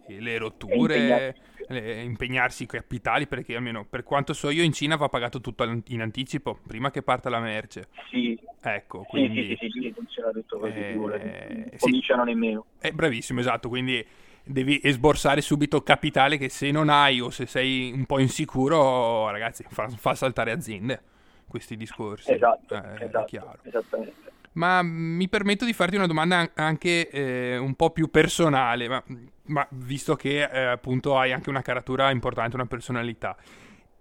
E 0.10 0.20
le 0.22 0.38
rotture, 0.38 0.76
impegnarsi. 0.78 1.42
le- 1.68 2.02
impegnarsi 2.02 2.64
i 2.64 2.66
capitali, 2.66 3.28
perché 3.28 3.56
almeno 3.56 3.86
per 3.86 4.04
quanto 4.04 4.34
so 4.34 4.50
io 4.50 4.64
in 4.64 4.72
Cina 4.72 4.96
va 4.96 5.10
pagato 5.10 5.42
tutto 5.42 5.64
in 5.88 6.02
anticipo, 6.02 6.60
prima 6.66 6.92
che 6.92 7.02
parta 7.02 7.30
la 7.30 7.40
merce. 7.40 7.88
sì, 8.10 8.40
Ecco, 8.62 9.04
quindi... 9.04 9.44
sì, 9.44 9.56
sì, 9.60 9.70
sì, 9.70 9.82
sì, 9.82 9.94
funziona 9.94 10.32
tutto 10.32 10.60
così, 10.60 10.80
Eh, 10.80 11.72
sì. 11.76 11.80
cominciano 11.80 12.24
nemmeno. 12.24 12.66
È 12.80 12.92
bravissimo, 12.92 13.40
esatto, 13.40 13.70
quindi 13.70 14.06
devi 14.44 14.80
esborsare 14.82 15.42
subito 15.42 15.82
capitale 15.82 16.38
che 16.38 16.50
se 16.50 16.72
non 16.72 16.90
hai 16.90 17.20
o 17.20 17.30
se 17.30 17.46
sei 17.46 17.92
un 17.92 18.06
po' 18.06 18.20
insicuro, 18.20 19.30
ragazzi, 19.30 19.64
fa, 19.70 19.90
fa 19.90 20.16
saltare 20.16 20.52
aziende 20.52 21.02
questi 21.48 21.76
discorsi. 21.76 22.32
Esatto, 22.32 22.76
Eh, 22.76 23.06
esatto, 23.06 23.26
chiaro. 23.26 23.60
esattamente. 23.64 24.32
Ma 24.58 24.82
mi 24.82 25.30
permetto 25.30 25.66
di 25.66 25.74
farti 25.74 25.96
una 25.96 26.08
domanda 26.08 26.38
an- 26.38 26.52
anche 26.56 27.10
eh, 27.10 27.58
un 27.58 27.76
po' 27.76 27.92
più 27.92 28.10
personale, 28.10 28.88
ma, 28.88 29.04
ma 29.46 29.68
visto 29.72 30.16
che 30.16 30.44
eh, 30.44 30.66
appunto 30.66 31.18
hai 31.18 31.32
anche 31.32 31.50
una 31.50 31.62
caratura 31.62 32.10
importante, 32.10 32.56
una 32.56 32.66
personalità. 32.66 33.38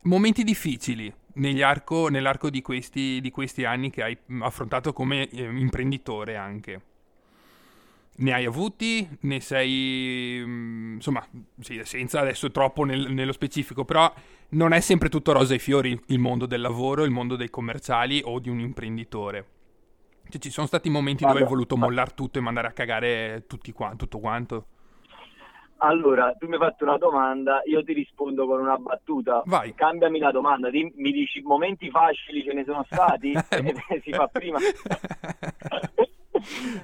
Momenti 0.02 0.44
difficili 0.44 1.12
arco- 1.62 2.08
nell'arco 2.08 2.48
di 2.48 2.62
questi, 2.62 3.20
di 3.20 3.30
questi 3.30 3.64
anni 3.64 3.90
che 3.90 4.02
hai 4.02 4.16
affrontato 4.40 4.94
come 4.94 5.28
eh, 5.28 5.42
imprenditore 5.42 6.36
anche. 6.36 6.80
Ne 8.18 8.32
hai 8.32 8.46
avuti? 8.46 9.06
Ne 9.20 9.40
sei... 9.40 10.42
mm, 10.42 10.94
insomma, 10.94 11.22
senza 11.82 12.20
adesso 12.20 12.50
troppo 12.50 12.84
nel- 12.84 13.12
nello 13.12 13.32
specifico, 13.32 13.84
però 13.84 14.10
non 14.50 14.72
è 14.72 14.80
sempre 14.80 15.10
tutto 15.10 15.32
rosa 15.32 15.52
e 15.52 15.58
fiori 15.58 16.00
il 16.06 16.18
mondo 16.18 16.46
del 16.46 16.62
lavoro, 16.62 17.04
il 17.04 17.10
mondo 17.10 17.36
dei 17.36 17.50
commerciali 17.50 18.22
o 18.24 18.38
di 18.38 18.48
un 18.48 18.60
imprenditore. 18.60 19.55
Cioè, 20.28 20.40
ci 20.40 20.50
sono 20.50 20.66
stati 20.66 20.88
momenti 20.90 21.24
dove 21.24 21.40
hai 21.40 21.46
voluto 21.46 21.76
mollare 21.76 22.12
tutto 22.14 22.38
e 22.38 22.42
mandare 22.42 22.68
a 22.68 22.72
cagare 22.72 23.44
tutti 23.46 23.72
qua- 23.72 23.94
tutto 23.96 24.18
quanto? 24.18 24.66
Allora, 25.78 26.32
tu 26.38 26.46
mi 26.46 26.54
hai 26.54 26.58
fatto 26.58 26.84
una 26.84 26.96
domanda, 26.96 27.60
io 27.66 27.84
ti 27.84 27.92
rispondo 27.92 28.46
con 28.46 28.60
una 28.60 28.78
battuta. 28.78 29.42
Vai. 29.44 29.74
Cambiami 29.74 30.18
la 30.18 30.30
domanda, 30.30 30.70
di- 30.70 30.90
mi 30.96 31.12
dici 31.12 31.42
momenti 31.42 31.90
facili 31.90 32.42
ce 32.42 32.54
ne 32.54 32.64
sono 32.64 32.84
stati? 32.90 33.32
Eh, 33.32 34.00
si 34.02 34.12
fa 34.12 34.26
prima. 34.28 34.58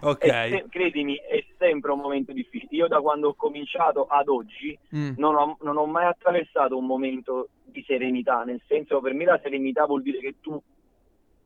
Ok. 0.00 0.24
Se- 0.24 0.64
credimi, 0.70 1.14
è 1.16 1.44
sempre 1.59 1.92
un 1.92 2.00
momento 2.00 2.33
difficile. 2.33 2.70
Io 2.74 2.88
da 2.88 3.00
quando 3.00 3.28
ho 3.28 3.35
cominciato 3.35 4.07
ad 4.07 4.28
oggi 4.28 4.76
Mm, 4.96 5.12
non 5.16 5.35
ho, 5.37 5.57
non 5.61 5.76
ho 5.76 5.87
mai 5.87 6.07
attraversato 6.07 6.76
un 6.76 6.87
momento 6.87 7.48
di 7.64 7.85
serenità, 7.87 8.42
nel 8.44 8.61
senso 8.66 9.00
per 9.00 9.12
me 9.14 9.24
la 9.24 9.38
serenità 9.42 9.85
vuol 9.87 10.02
dire 10.02 10.18
che 10.18 10.35
tu 10.40 10.61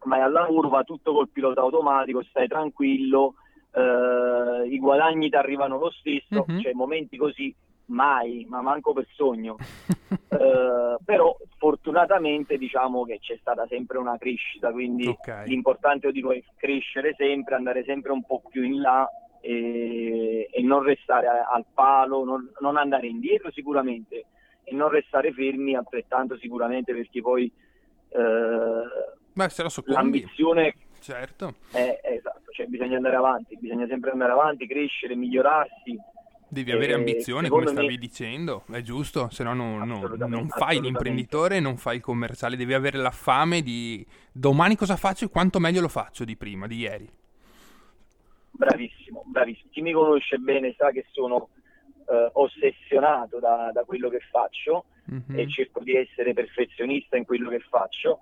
vai 0.05 0.21
al 0.21 0.33
lavoro, 0.33 0.69
va 0.69 0.83
tutto 0.85 1.13
col 1.13 1.29
pilota 1.29 1.61
automatico, 1.61 2.23
stai 2.25 2.49
tranquillo, 2.49 3.35
eh, 3.73 4.69
i 4.69 4.79
guadagni 4.79 5.29
ti 5.29 5.37
arrivano 5.37 5.79
lo 5.79 5.91
stesso, 5.91 6.45
Mhm. 6.47 6.61
cioè 6.61 6.73
momenti 6.73 7.17
così 7.17 7.55
mai, 7.87 8.47
ma 8.49 8.61
manco 8.63 8.93
per 8.93 9.07
sogno. 9.13 9.57
eh, 10.29 10.97
però 11.05 11.37
fortunatamente 11.59 12.57
diciamo 12.57 13.05
che 13.05 13.19
c'è 13.21 13.37
stata 13.41 13.67
sempre 13.67 13.99
una 13.99 14.17
crescita, 14.19 14.71
quindi 14.73 15.07
okay. 15.07 15.47
l'importante 15.47 16.11
di 16.13 16.21
noi 16.21 16.39
è 16.39 16.45
crescere 16.57 17.15
sempre, 17.17 17.55
andare 17.55 17.85
sempre 17.85 18.13
un 18.13 18.25
po' 18.25 18.43
più 18.49 18.63
in 18.63 18.81
là 18.81 19.09
e, 19.41 20.49
e 20.51 20.63
non 20.63 20.83
restare 20.83 21.29
al 21.29 21.65
palo, 21.73 22.25
non, 22.25 22.51
non, 22.61 22.77
andare 22.77 23.07
indietro 23.07 23.51
sicuramente 23.53 24.27
e 24.65 24.75
non 24.75 24.89
restare 24.89 25.33
fermi 25.33 25.77
altrettanto 25.77 26.37
sicuramente 26.37 26.93
perché 26.93 27.21
poi 27.21 27.51
eh, 28.09 28.83
Beh, 29.37 29.51
se 29.51 29.67
l'ambizione 29.85 30.75
certo. 31.01 31.57
è, 31.71 32.01
è 32.01 32.13
esatto, 32.13 32.51
cioè 32.53 32.65
bisogna 32.65 32.97
andare 32.97 33.17
avanti, 33.17 33.55
bisogna 33.59 33.87
sempre 33.87 34.11
andare 34.13 34.33
avanti, 34.33 34.67
crescere, 34.67 35.15
migliorarsi 35.15 35.95
Devi 36.49 36.71
avere 36.71 36.95
ambizioni, 36.95 37.49
come 37.49 37.67
stavi 37.67 37.87
me... 37.87 37.97
dicendo, 37.97 38.63
è 38.73 38.81
giusto, 38.81 39.29
se 39.31 39.43
no 39.43 39.53
non 39.53 40.49
fai 40.49 40.81
l'imprenditore, 40.81 41.61
non 41.61 41.77
fai 41.77 41.97
il 41.97 42.03
commerciale, 42.03 42.57
devi 42.57 42.73
avere 42.73 42.97
la 42.97 43.11
fame 43.11 43.61
di 43.61 44.07
domani 44.33 44.77
cosa 44.77 44.97
faccio 44.97 45.25
e 45.25 45.29
quanto 45.29 45.59
meglio 45.59 45.83
lo 45.83 45.89
faccio 45.89 46.25
di 46.25 46.37
prima, 46.37 46.67
di 46.67 46.77
ieri. 46.77 47.11
Bravissimo, 48.53 49.25
bravissimo. 49.27 49.69
Chi 49.71 49.83
mi 49.83 49.93
conosce 49.93 50.39
bene 50.39 50.73
sa 50.79 50.93
che 50.93 51.05
sono 51.11 51.49
eh, 52.09 52.31
ossessionato 52.33 53.39
da, 53.41 53.71
da, 53.73 53.85
quello 53.85 54.09
che 54.09 54.21
faccio 54.31 54.85
mm-hmm. 55.11 55.39
e 55.39 55.49
cerco 55.51 55.83
di 55.83 55.97
essere 55.97 56.33
perfezionista 56.33 57.17
in 57.17 57.25
quello 57.25 57.51
che 57.51 57.61
faccio 57.69 58.21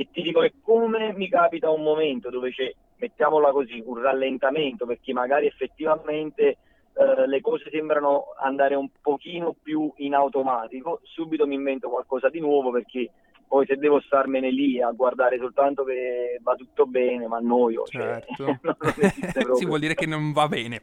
e 0.00 0.06
ti 0.12 0.22
dico 0.22 0.42
che 0.42 0.52
come 0.62 1.12
mi 1.12 1.28
capita 1.28 1.70
un 1.70 1.82
momento 1.82 2.30
dove 2.30 2.52
c'è, 2.52 2.72
mettiamola 2.98 3.50
così, 3.50 3.82
un 3.84 4.00
rallentamento 4.00 4.86
perché 4.86 5.12
magari 5.12 5.46
effettivamente 5.46 6.58
eh, 6.92 7.26
le 7.26 7.40
cose 7.40 7.68
sembrano 7.68 8.26
andare 8.40 8.76
un 8.76 8.88
pochino 9.02 9.56
più 9.60 9.92
in 9.96 10.14
automatico, 10.14 11.00
subito 11.02 11.48
mi 11.48 11.56
invento 11.56 11.88
qualcosa 11.88 12.28
di 12.28 12.38
nuovo 12.38 12.70
perché 12.70 13.10
poi 13.48 13.66
se 13.66 13.74
devo 13.74 14.00
starmene 14.00 14.52
lì 14.52 14.80
a 14.80 14.92
guardare 14.92 15.36
soltanto 15.38 15.82
che 15.82 16.38
va 16.42 16.54
tutto 16.54 16.86
bene, 16.86 17.26
ma 17.26 17.38
annoio. 17.38 17.82
Cioè, 17.86 18.22
certo. 18.22 18.60
Cioè, 19.32 19.56
si 19.56 19.64
vuol 19.64 19.80
dire 19.80 19.94
che 19.94 20.06
non 20.06 20.30
va 20.30 20.46
bene. 20.46 20.82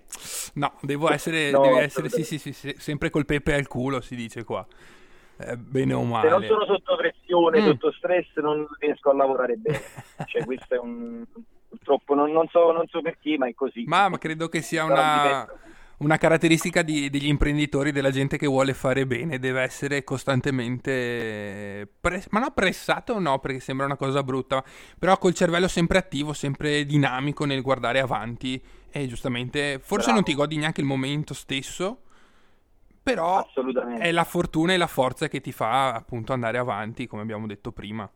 No, 0.56 0.73
devo 0.82 1.08
essere, 1.13 1.51
no, 1.51 1.62
deve 1.62 1.84
essere 1.84 2.10
sì, 2.10 2.23
sì, 2.23 2.38
sì, 2.38 2.75
sempre 2.78 3.10
col 3.10 3.25
pepe 3.25 3.54
al 3.54 3.67
culo, 3.67 4.01
si 4.01 4.17
dice 4.17 4.43
qua. 4.43 4.67
Eh, 5.37 5.57
bene 5.57 5.93
o 5.93 6.03
male. 6.03 6.29
Se 6.29 6.33
non 6.33 6.43
sono 6.43 6.65
sotto 6.65 6.95
pressione, 6.95 7.61
mm. 7.61 7.65
sotto 7.65 7.91
stress, 7.91 8.35
non 8.37 8.67
riesco 8.79 9.09
a 9.09 9.15
lavorare 9.15 9.55
bene. 9.55 9.81
cioè, 10.27 10.43
questo 10.45 10.75
è 10.75 10.79
un... 10.79 11.23
Purtroppo 11.67 12.13
non, 12.13 12.31
non, 12.31 12.47
so, 12.47 12.71
non 12.71 12.87
so 12.87 13.01
perché, 13.01 13.37
ma 13.37 13.47
è 13.47 13.53
così. 13.53 13.83
Ma, 13.85 14.07
ma 14.07 14.17
credo 14.17 14.47
che 14.47 14.61
sia 14.61 14.85
una 14.85 15.45
una 15.97 16.17
caratteristica 16.17 16.81
di, 16.81 17.09
degli 17.09 17.27
imprenditori, 17.27 17.91
della 17.91 18.11
gente 18.11 18.37
che 18.37 18.47
vuole 18.47 18.73
fare 18.73 19.05
bene, 19.05 19.39
deve 19.39 19.61
essere 19.61 20.03
costantemente, 20.03 21.87
pre- 21.99 22.25
ma 22.31 22.39
no 22.39 22.51
pressato 22.51 23.17
no, 23.19 23.39
perché 23.39 23.59
sembra 23.59 23.85
una 23.85 23.95
cosa 23.95 24.23
brutta, 24.23 24.63
però 24.99 25.17
col 25.17 25.33
cervello 25.33 25.67
sempre 25.67 25.97
attivo, 25.97 26.33
sempre 26.33 26.85
dinamico 26.85 27.45
nel 27.45 27.61
guardare 27.61 27.99
avanti 27.99 28.61
e 28.89 29.07
giustamente, 29.07 29.79
forse 29.79 30.05
Bravo. 30.05 30.13
non 30.13 30.23
ti 30.23 30.33
godi 30.33 30.57
neanche 30.57 30.81
il 30.81 30.87
momento 30.87 31.33
stesso, 31.33 32.01
però 33.05 33.45
è 33.99 34.11
la 34.11 34.23
fortuna 34.23 34.73
e 34.73 34.77
la 34.77 34.87
forza 34.87 35.27
che 35.27 35.39
ti 35.39 35.51
fa 35.51 35.93
appunto 35.93 36.33
andare 36.33 36.57
avanti, 36.57 37.05
come 37.05 37.21
abbiamo 37.21 37.45
detto 37.45 37.71
prima. 37.71 38.09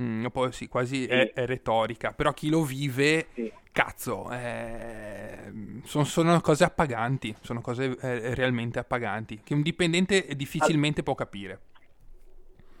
Mm, 0.00 0.26
poi 0.32 0.50
sì, 0.50 0.66
quasi 0.66 1.04
sì. 1.04 1.06
È, 1.06 1.32
è, 1.32 1.46
retorica, 1.46 2.12
però 2.12 2.32
chi 2.32 2.50
lo 2.50 2.64
vive, 2.64 3.28
sì. 3.34 3.52
cazzo, 3.70 4.28
eh, 4.32 5.52
sono, 5.84 6.02
sono, 6.02 6.40
cose 6.40 6.64
appaganti, 6.64 7.36
sono 7.40 7.60
cose 7.60 7.96
eh, 8.00 8.34
realmente 8.34 8.80
appaganti, 8.80 9.42
che 9.44 9.54
un 9.54 9.62
dipendente 9.62 10.26
difficilmente 10.34 11.04
può 11.04 11.14
capire. 11.14 11.60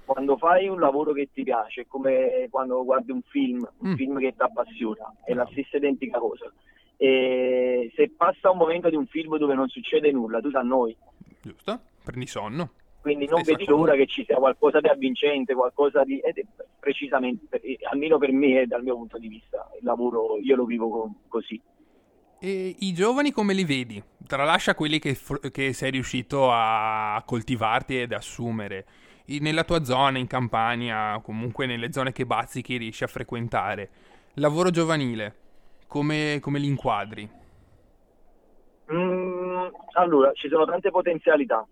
Quando 0.04 0.36
fai 0.36 0.66
un 0.66 0.80
lavoro 0.80 1.12
che 1.12 1.28
ti 1.32 1.44
piace, 1.44 1.82
è 1.82 1.86
come 1.86 2.48
quando 2.50 2.84
guardi 2.84 3.12
un 3.12 3.22
film, 3.22 3.68
un 3.78 3.90
mm. 3.90 3.94
film 3.94 4.18
che 4.18 4.34
ti 4.36 4.42
appassiona, 4.42 5.14
è 5.24 5.32
la 5.32 5.46
stessa 5.52 5.76
identica 5.76 6.18
cosa. 6.18 6.52
E 6.96 7.92
se 7.94 8.10
passa 8.16 8.50
un 8.50 8.58
momento 8.58 8.90
di 8.90 8.96
un 8.96 9.06
film 9.06 9.36
dove 9.38 9.54
non 9.54 9.68
succede 9.68 10.10
nulla, 10.10 10.40
tu 10.40 10.50
noi. 10.64 10.96
Giusto, 11.46 11.80
prendi 12.02 12.26
sonno 12.26 12.70
quindi 13.06 13.28
non 13.28 13.42
vedi 13.42 13.64
l'ora 13.66 13.94
che 13.94 14.08
ci 14.08 14.24
sia 14.24 14.34
qualcosa 14.34 14.80
di 14.80 14.88
avvincente, 14.88 15.54
qualcosa 15.54 16.02
di... 16.02 16.20
Precisamente, 16.80 17.60
almeno 17.88 18.18
per 18.18 18.32
me 18.32 18.62
e 18.62 18.66
dal 18.66 18.82
mio 18.82 18.96
punto 18.96 19.16
di 19.16 19.28
vista, 19.28 19.70
il 19.78 19.86
lavoro 19.86 20.38
io 20.42 20.56
lo 20.56 20.64
vivo 20.64 21.14
così. 21.28 21.60
E 22.40 22.74
i 22.80 22.92
giovani 22.92 23.30
come 23.30 23.54
li 23.54 23.62
vedi? 23.62 24.02
Tralascia 24.26 24.74
quelli 24.74 24.98
che, 24.98 25.16
che 25.52 25.72
sei 25.72 25.92
riuscito 25.92 26.48
a 26.50 27.22
coltivarti 27.24 28.00
ed 28.00 28.12
assumere. 28.12 28.86
Nella 29.26 29.62
tua 29.62 29.84
zona, 29.84 30.18
in 30.18 30.26
Campania, 30.26 31.20
comunque 31.22 31.66
nelle 31.66 31.92
zone 31.92 32.10
che 32.10 32.26
bazzichi 32.26 32.76
riesci 32.76 33.04
a 33.04 33.08
frequentare. 33.08 33.90
Lavoro 34.34 34.70
giovanile, 34.70 35.34
come, 35.86 36.38
come 36.40 36.58
li 36.58 36.66
inquadri? 36.66 37.30
Mm, 38.92 39.65
allora, 39.96 40.32
ci 40.32 40.48
sono 40.48 40.64
tante 40.64 40.90
potenzialità 40.90 41.66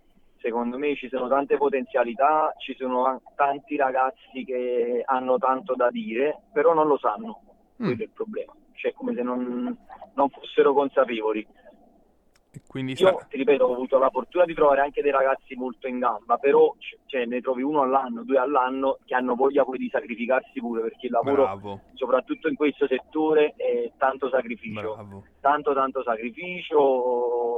secondo 0.44 0.76
me 0.76 0.94
ci 0.94 1.08
sono 1.08 1.26
tante 1.26 1.56
potenzialità, 1.56 2.52
ci 2.58 2.76
sono 2.78 3.22
tanti 3.34 3.76
ragazzi 3.76 4.44
che 4.44 5.02
hanno 5.06 5.38
tanto 5.38 5.74
da 5.74 5.88
dire, 5.90 6.42
però 6.52 6.74
non 6.74 6.86
lo 6.86 6.98
sanno, 6.98 7.40
mm. 7.82 7.86
quello 7.86 8.00
è 8.00 8.04
il 8.04 8.10
problema, 8.10 8.52
cioè 8.74 8.92
come 8.92 9.14
se 9.14 9.22
non, 9.22 9.74
non 10.12 10.28
fossero 10.28 10.74
consapevoli. 10.74 11.46
Io 12.74 12.94
sta... 12.94 13.26
ti 13.28 13.38
ripeto, 13.38 13.64
ho 13.64 13.72
avuto 13.72 13.98
la 13.98 14.10
fortuna 14.10 14.44
di 14.44 14.54
trovare 14.54 14.82
anche 14.82 15.00
dei 15.00 15.10
ragazzi 15.10 15.54
molto 15.54 15.88
in 15.88 15.98
gamba, 15.98 16.36
però 16.36 16.74
cioè, 17.06 17.24
ne 17.24 17.40
trovi 17.40 17.62
uno 17.62 17.80
all'anno, 17.80 18.22
due 18.22 18.38
all'anno 18.38 18.98
che 19.06 19.14
hanno 19.14 19.34
voglia 19.34 19.64
poi 19.64 19.78
di 19.78 19.88
sacrificarsi 19.88 20.60
pure 20.60 20.82
perché 20.82 21.06
il 21.06 21.12
lavoro, 21.12 21.42
Bravo. 21.42 21.80
soprattutto 21.94 22.48
in 22.48 22.54
questo 22.54 22.86
settore, 22.86 23.54
è 23.56 23.90
tanto 23.96 24.28
sacrificio, 24.28 24.94
Bravo. 24.94 25.24
tanto 25.40 25.72
tanto 25.72 26.02
sacrificio 26.02 27.53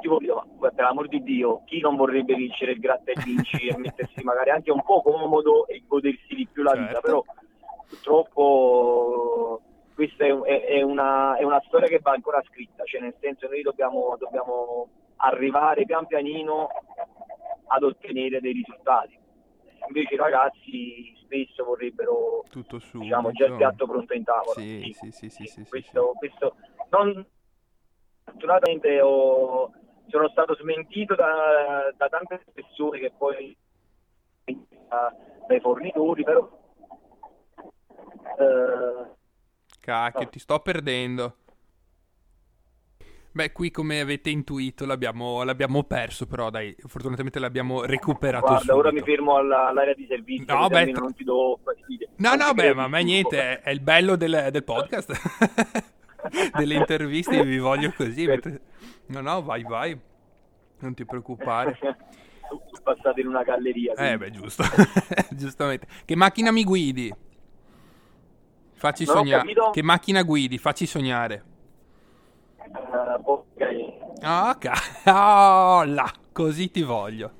tipo, 0.00 0.18
per 0.18 0.72
l'amor 0.76 1.08
di 1.08 1.22
Dio, 1.22 1.62
chi 1.64 1.80
non 1.80 1.96
vorrebbe 1.96 2.34
vincere 2.34 2.72
il 2.72 2.80
gratta 2.80 3.10
e 3.10 3.20
vinci 3.24 3.68
e 3.68 3.76
mettersi 3.78 4.22
magari 4.22 4.50
anche 4.50 4.70
un 4.70 4.82
po' 4.82 5.02
comodo 5.02 5.66
e 5.66 5.82
godersi 5.86 6.34
di 6.34 6.48
più 6.50 6.62
la 6.62 6.72
certo. 6.72 6.86
vita, 6.86 7.00
però 7.00 7.24
purtroppo 7.88 9.60
questa 9.94 10.24
è, 10.24 10.32
è, 10.32 10.64
è, 10.64 10.82
una, 10.82 11.36
è, 11.36 11.42
una, 11.42 11.62
storia 11.66 11.88
che 11.88 11.98
va 12.00 12.12
ancora 12.12 12.42
scritta, 12.48 12.84
cioè 12.84 13.00
nel 13.00 13.16
senso 13.20 13.48
noi 13.48 13.62
dobbiamo, 13.62 14.16
dobbiamo 14.18 14.88
arrivare 15.16 15.84
pian 15.84 16.06
pianino 16.06 16.68
ad 17.66 17.82
ottenere 17.82 18.40
dei 18.40 18.52
risultati. 18.52 19.18
Invece 19.86 20.14
i 20.14 20.18
ragazzi 20.18 21.16
spesso 21.20 21.64
vorrebbero 21.64 22.44
Tutto 22.48 22.78
su, 22.78 22.98
diciamo, 22.98 23.30
già 23.32 23.46
il 23.46 23.56
piatto 23.56 23.86
pronto 23.86 24.14
in 24.14 24.24
tavola. 24.24 24.60
Sì, 24.60 24.94
sì, 24.94 25.10
sì, 25.10 25.28
sì, 25.28 25.44
sì, 25.46 25.66
questo, 25.68 26.12
questo 26.16 26.54
non, 26.90 27.24
fortunatamente 28.24 29.00
ho, 29.00 29.72
sono 30.10 30.28
stato 30.28 30.54
smentito 30.56 31.14
da, 31.14 31.92
da 31.96 32.08
tante 32.08 32.42
persone 32.52 32.98
che 32.98 33.12
poi 33.16 33.56
dai 35.46 35.60
fornitori, 35.60 36.24
però 36.24 36.48
eh, 38.38 39.10
Cacchio, 39.80 40.22
no. 40.22 40.28
ti 40.28 40.38
sto 40.38 40.58
perdendo. 40.60 41.34
Beh, 43.32 43.52
qui 43.52 43.70
come 43.70 44.00
avete 44.00 44.28
intuito 44.28 44.84
l'abbiamo, 44.84 45.44
l'abbiamo, 45.44 45.84
perso, 45.84 46.26
però 46.26 46.50
dai, 46.50 46.74
fortunatamente 46.86 47.38
l'abbiamo 47.38 47.84
recuperato 47.84 48.46
Guarda, 48.46 48.58
subito. 48.58 48.78
ora 48.78 48.92
mi 48.92 49.00
fermo 49.02 49.36
alla, 49.36 49.68
all'area 49.68 49.94
di 49.94 50.06
servizio, 50.06 50.52
no, 50.52 50.66
beh, 50.66 50.86
non 50.86 51.14
ti 51.14 51.22
do 51.22 51.58
fastidio. 51.62 52.08
No, 52.16 52.34
no, 52.34 52.52
beh, 52.52 52.74
ma 52.74 52.84
a 52.84 52.88
me 52.88 53.04
niente, 53.04 53.40
è, 53.40 53.60
è 53.60 53.70
il 53.70 53.80
bello 53.80 54.16
del, 54.16 54.48
del 54.50 54.64
podcast. 54.64 55.92
delle 56.56 56.74
interviste 56.74 57.42
vi 57.44 57.58
voglio 57.58 57.92
così. 57.96 58.26
Mentre... 58.26 58.60
No, 59.06 59.20
no, 59.20 59.42
vai, 59.42 59.62
vai. 59.62 59.98
Non 60.80 60.94
ti 60.94 61.04
preoccupare. 61.04 61.78
Passate 62.82 63.20
in 63.20 63.28
una 63.28 63.42
galleria. 63.42 63.94
Quindi. 63.94 64.12
Eh, 64.12 64.18
beh, 64.18 64.30
giusto. 64.30 64.64
Giustamente. 65.30 65.86
Che 66.04 66.16
macchina 66.16 66.50
mi 66.50 66.64
guidi? 66.64 67.12
Facci 68.72 69.04
sognare. 69.04 69.52
Che 69.72 69.82
macchina 69.82 70.22
guidi? 70.22 70.58
Facci 70.58 70.86
sognare. 70.86 71.44
Uh, 72.56 73.20
ok. 73.22 73.90
Ok. 74.22 74.70
Oh, 75.06 75.84
là. 75.84 76.10
Così 76.32 76.70
ti 76.70 76.82
voglio. 76.82 77.32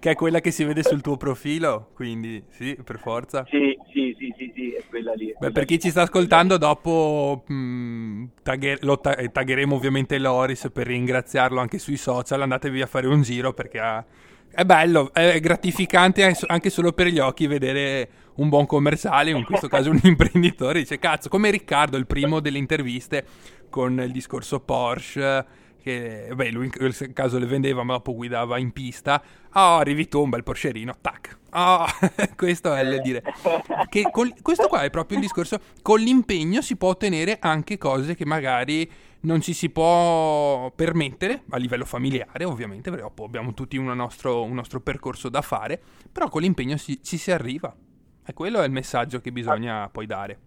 che 0.00 0.10
è 0.10 0.14
quella 0.14 0.40
che 0.40 0.50
si 0.50 0.64
vede 0.64 0.82
sul 0.82 1.02
tuo 1.02 1.16
profilo, 1.16 1.90
quindi 1.94 2.42
sì, 2.48 2.76
per 2.82 2.98
forza. 2.98 3.44
Sì, 3.48 3.78
sì, 3.92 4.14
sì, 4.18 4.34
sì, 4.36 4.52
sì 4.54 4.71
quella 5.02 5.14
lì. 5.14 5.34
Beh, 5.38 5.50
per 5.50 5.64
chi 5.64 5.78
ci 5.78 5.90
sta 5.90 6.02
ascoltando, 6.02 6.56
dopo 6.56 7.42
mh, 7.46 7.54
mm, 7.54 8.24
tagger- 8.42 8.82
lo 8.84 9.00
ta- 9.00 9.14
taggeremo 9.14 9.74
ovviamente 9.74 10.18
Loris 10.18 10.70
per 10.72 10.86
ringraziarlo 10.86 11.60
anche 11.60 11.78
sui 11.78 11.96
social. 11.96 12.40
Andatevi 12.42 12.80
a 12.80 12.86
fare 12.86 13.06
un 13.06 13.22
giro 13.22 13.52
perché 13.52 13.78
ha... 13.78 14.04
è 14.50 14.64
bello, 14.64 15.12
è 15.12 15.38
gratificante 15.40 16.34
anche 16.46 16.70
solo 16.70 16.92
per 16.92 17.08
gli 17.08 17.18
occhi 17.18 17.46
vedere 17.46 18.08
un 18.36 18.48
buon 18.48 18.66
commerciale, 18.66 19.30
in 19.30 19.44
questo 19.44 19.68
caso 19.68 19.90
un 19.90 20.00
imprenditore, 20.04 20.80
dice 20.80 20.98
cazzo, 20.98 21.28
come 21.28 21.50
Riccardo, 21.50 21.96
il 21.96 22.06
primo 22.06 22.40
delle 22.40 22.58
interviste, 22.58 23.24
con 23.68 24.00
il 24.00 24.12
discorso 24.12 24.60
Porsche 24.60 25.60
che 25.82 26.30
beh, 26.32 26.50
lui 26.50 26.66
in 26.66 26.70
quel 26.70 26.94
caso 27.12 27.38
le 27.38 27.46
vendeva 27.46 27.82
ma 27.82 27.94
dopo 27.94 28.14
guidava 28.14 28.58
in 28.58 28.72
pista. 28.72 29.22
Oh 29.54 29.78
arrivi 29.78 30.06
tu 30.08 30.22
un 30.22 30.30
bel 30.30 30.44
Porcherino 30.44 30.94
tac. 31.00 31.38
Oh, 31.50 31.84
questo 32.36 32.72
è 32.72 32.82
il 32.82 33.00
dire. 33.02 33.22
Che 33.88 34.08
con, 34.10 34.32
questo 34.40 34.68
qua 34.68 34.82
è 34.82 34.90
proprio 34.90 35.18
il 35.18 35.24
discorso. 35.24 35.58
Con 35.82 35.98
l'impegno 35.98 36.62
si 36.62 36.76
può 36.76 36.90
ottenere 36.90 37.38
anche 37.40 37.78
cose 37.78 38.14
che 38.14 38.24
magari 38.24 38.90
non 39.22 39.40
ci 39.40 39.52
si 39.52 39.70
può 39.70 40.70
permettere 40.74 41.42
a 41.50 41.56
livello 41.56 41.84
familiare 41.84 42.44
ovviamente 42.44 42.90
perché 42.90 43.08
abbiamo 43.22 43.54
tutti 43.54 43.76
nostro, 43.76 44.42
un 44.42 44.54
nostro 44.54 44.80
percorso 44.80 45.28
da 45.28 45.42
fare 45.42 45.80
però 46.10 46.28
con 46.28 46.42
l'impegno 46.42 46.76
ci 46.76 46.98
si, 47.02 47.18
si 47.18 47.30
arriva. 47.32 47.74
E 48.24 48.32
quello 48.34 48.60
è 48.60 48.64
il 48.64 48.72
messaggio 48.72 49.20
che 49.20 49.32
bisogna 49.32 49.88
poi 49.88 50.06
dare 50.06 50.38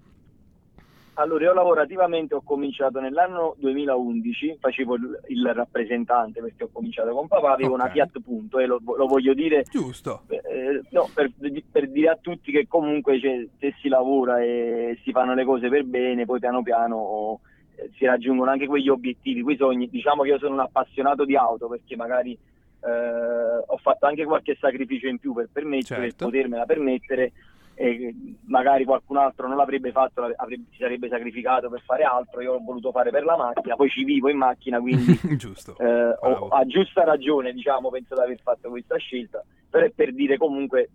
allora, 1.15 1.45
io 1.45 1.53
lavorativamente 1.53 2.35
ho 2.35 2.41
cominciato 2.41 2.99
nell'anno 2.99 3.55
2011, 3.59 4.57
facevo 4.59 4.95
il, 5.27 5.51
rappresentante 5.53 6.41
perché 6.41 6.63
ho 6.65 6.69
cominciato 6.71 7.13
con 7.13 7.27
papà, 7.27 7.53
avevo 7.53 7.73
okay. 7.73 7.85
una 7.85 7.93
Fiat 7.93 8.19
Punto 8.21 8.59
e 8.59 8.65
lo, 8.65 8.79
lo 8.83 9.05
voglio 9.07 9.33
dire 9.33 9.63
Giusto. 9.63 10.23
Eh, 10.27 10.81
no, 10.89 11.09
per, 11.13 11.31
per, 11.71 11.89
dire 11.89 12.09
a 12.09 12.17
tutti 12.19 12.51
che 12.51 12.67
comunque 12.67 13.19
cioè, 13.19 13.45
se 13.59 13.75
si 13.79 13.87
lavora 13.87 14.41
e 14.41 14.99
si 15.03 15.11
fanno 15.11 15.33
le 15.33 15.45
cose 15.45 15.69
per 15.69 15.85
bene, 15.85 16.25
poi 16.25 16.39
piano 16.39 16.61
piano 16.61 17.39
eh, 17.75 17.89
si 17.97 18.05
raggiungono 18.05 18.51
anche 18.51 18.67
quegli 18.67 18.89
obiettivi, 18.89 19.41
quei 19.41 19.57
sogni. 19.57 19.89
Diciamo 19.89 20.23
che 20.23 20.29
io 20.29 20.37
sono 20.37 20.53
un 20.53 20.59
appassionato 20.61 21.23
di 21.23 21.35
auto 21.35 21.67
perché 21.67 21.95
magari 21.95 22.31
eh, 22.33 23.63
ho 23.65 23.77
fatto 23.77 24.05
anche 24.05 24.25
qualche 24.25 24.57
sacrificio 24.59 25.07
in 25.07 25.17
più 25.17 25.33
per 25.33 25.49
permettere, 25.51 26.01
certo. 26.01 26.15
per 26.15 26.27
potermela 26.27 26.65
permettere 26.65 27.31
e 27.75 28.15
magari 28.45 28.85
qualcun 28.85 29.17
altro 29.17 29.47
non 29.47 29.57
l'avrebbe 29.57 29.91
fatto, 29.91 30.23
avrebbe, 30.35 30.63
si 30.71 30.77
sarebbe 30.79 31.09
sacrificato 31.09 31.69
per 31.69 31.81
fare 31.81 32.03
altro, 32.03 32.41
io 32.41 32.53
l'ho 32.53 32.63
voluto 32.63 32.91
fare 32.91 33.11
per 33.11 33.25
la 33.25 33.35
macchina, 33.35 33.75
poi 33.75 33.89
ci 33.89 34.03
vivo 34.05 34.29
in 34.29 34.37
macchina, 34.37 34.79
quindi 34.79 35.11
eh, 35.77 36.17
ho, 36.19 36.47
a 36.47 36.65
giusta 36.65 37.03
ragione 37.03 37.51
diciamo, 37.51 37.89
penso 37.89 38.15
di 38.15 38.21
aver 38.21 38.39
fatto 38.41 38.69
questa 38.69 38.95
scelta, 38.97 39.43
però 39.69 39.85
è 39.85 39.91
per 39.91 40.13
dire 40.13 40.37
comunque 40.37 40.89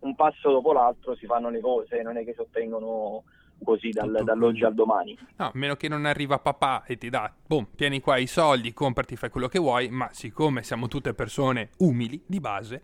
un 0.00 0.14
passo 0.14 0.50
dopo 0.50 0.72
l'altro 0.72 1.14
si 1.14 1.26
fanno 1.26 1.50
le 1.50 1.60
cose, 1.60 2.02
non 2.02 2.16
è 2.16 2.24
che 2.24 2.32
si 2.32 2.40
ottengono 2.40 3.24
così 3.62 3.90
dal, 3.90 4.22
dall'oggi 4.24 4.64
al 4.64 4.74
domani. 4.74 5.16
No, 5.36 5.46
a 5.46 5.50
meno 5.54 5.76
che 5.76 5.88
non 5.88 6.06
arriva 6.06 6.38
papà 6.38 6.84
e 6.86 6.96
ti 6.96 7.10
dà, 7.10 7.32
boom, 7.46 7.68
tieni 7.76 8.00
qua 8.00 8.16
i 8.16 8.26
soldi, 8.26 8.72
comprati, 8.72 9.16
fai 9.16 9.30
quello 9.30 9.48
che 9.48 9.58
vuoi, 9.58 9.90
ma 9.90 10.08
siccome 10.12 10.62
siamo 10.62 10.88
tutte 10.88 11.14
persone 11.14 11.70
umili 11.78 12.22
di 12.26 12.40
base, 12.40 12.82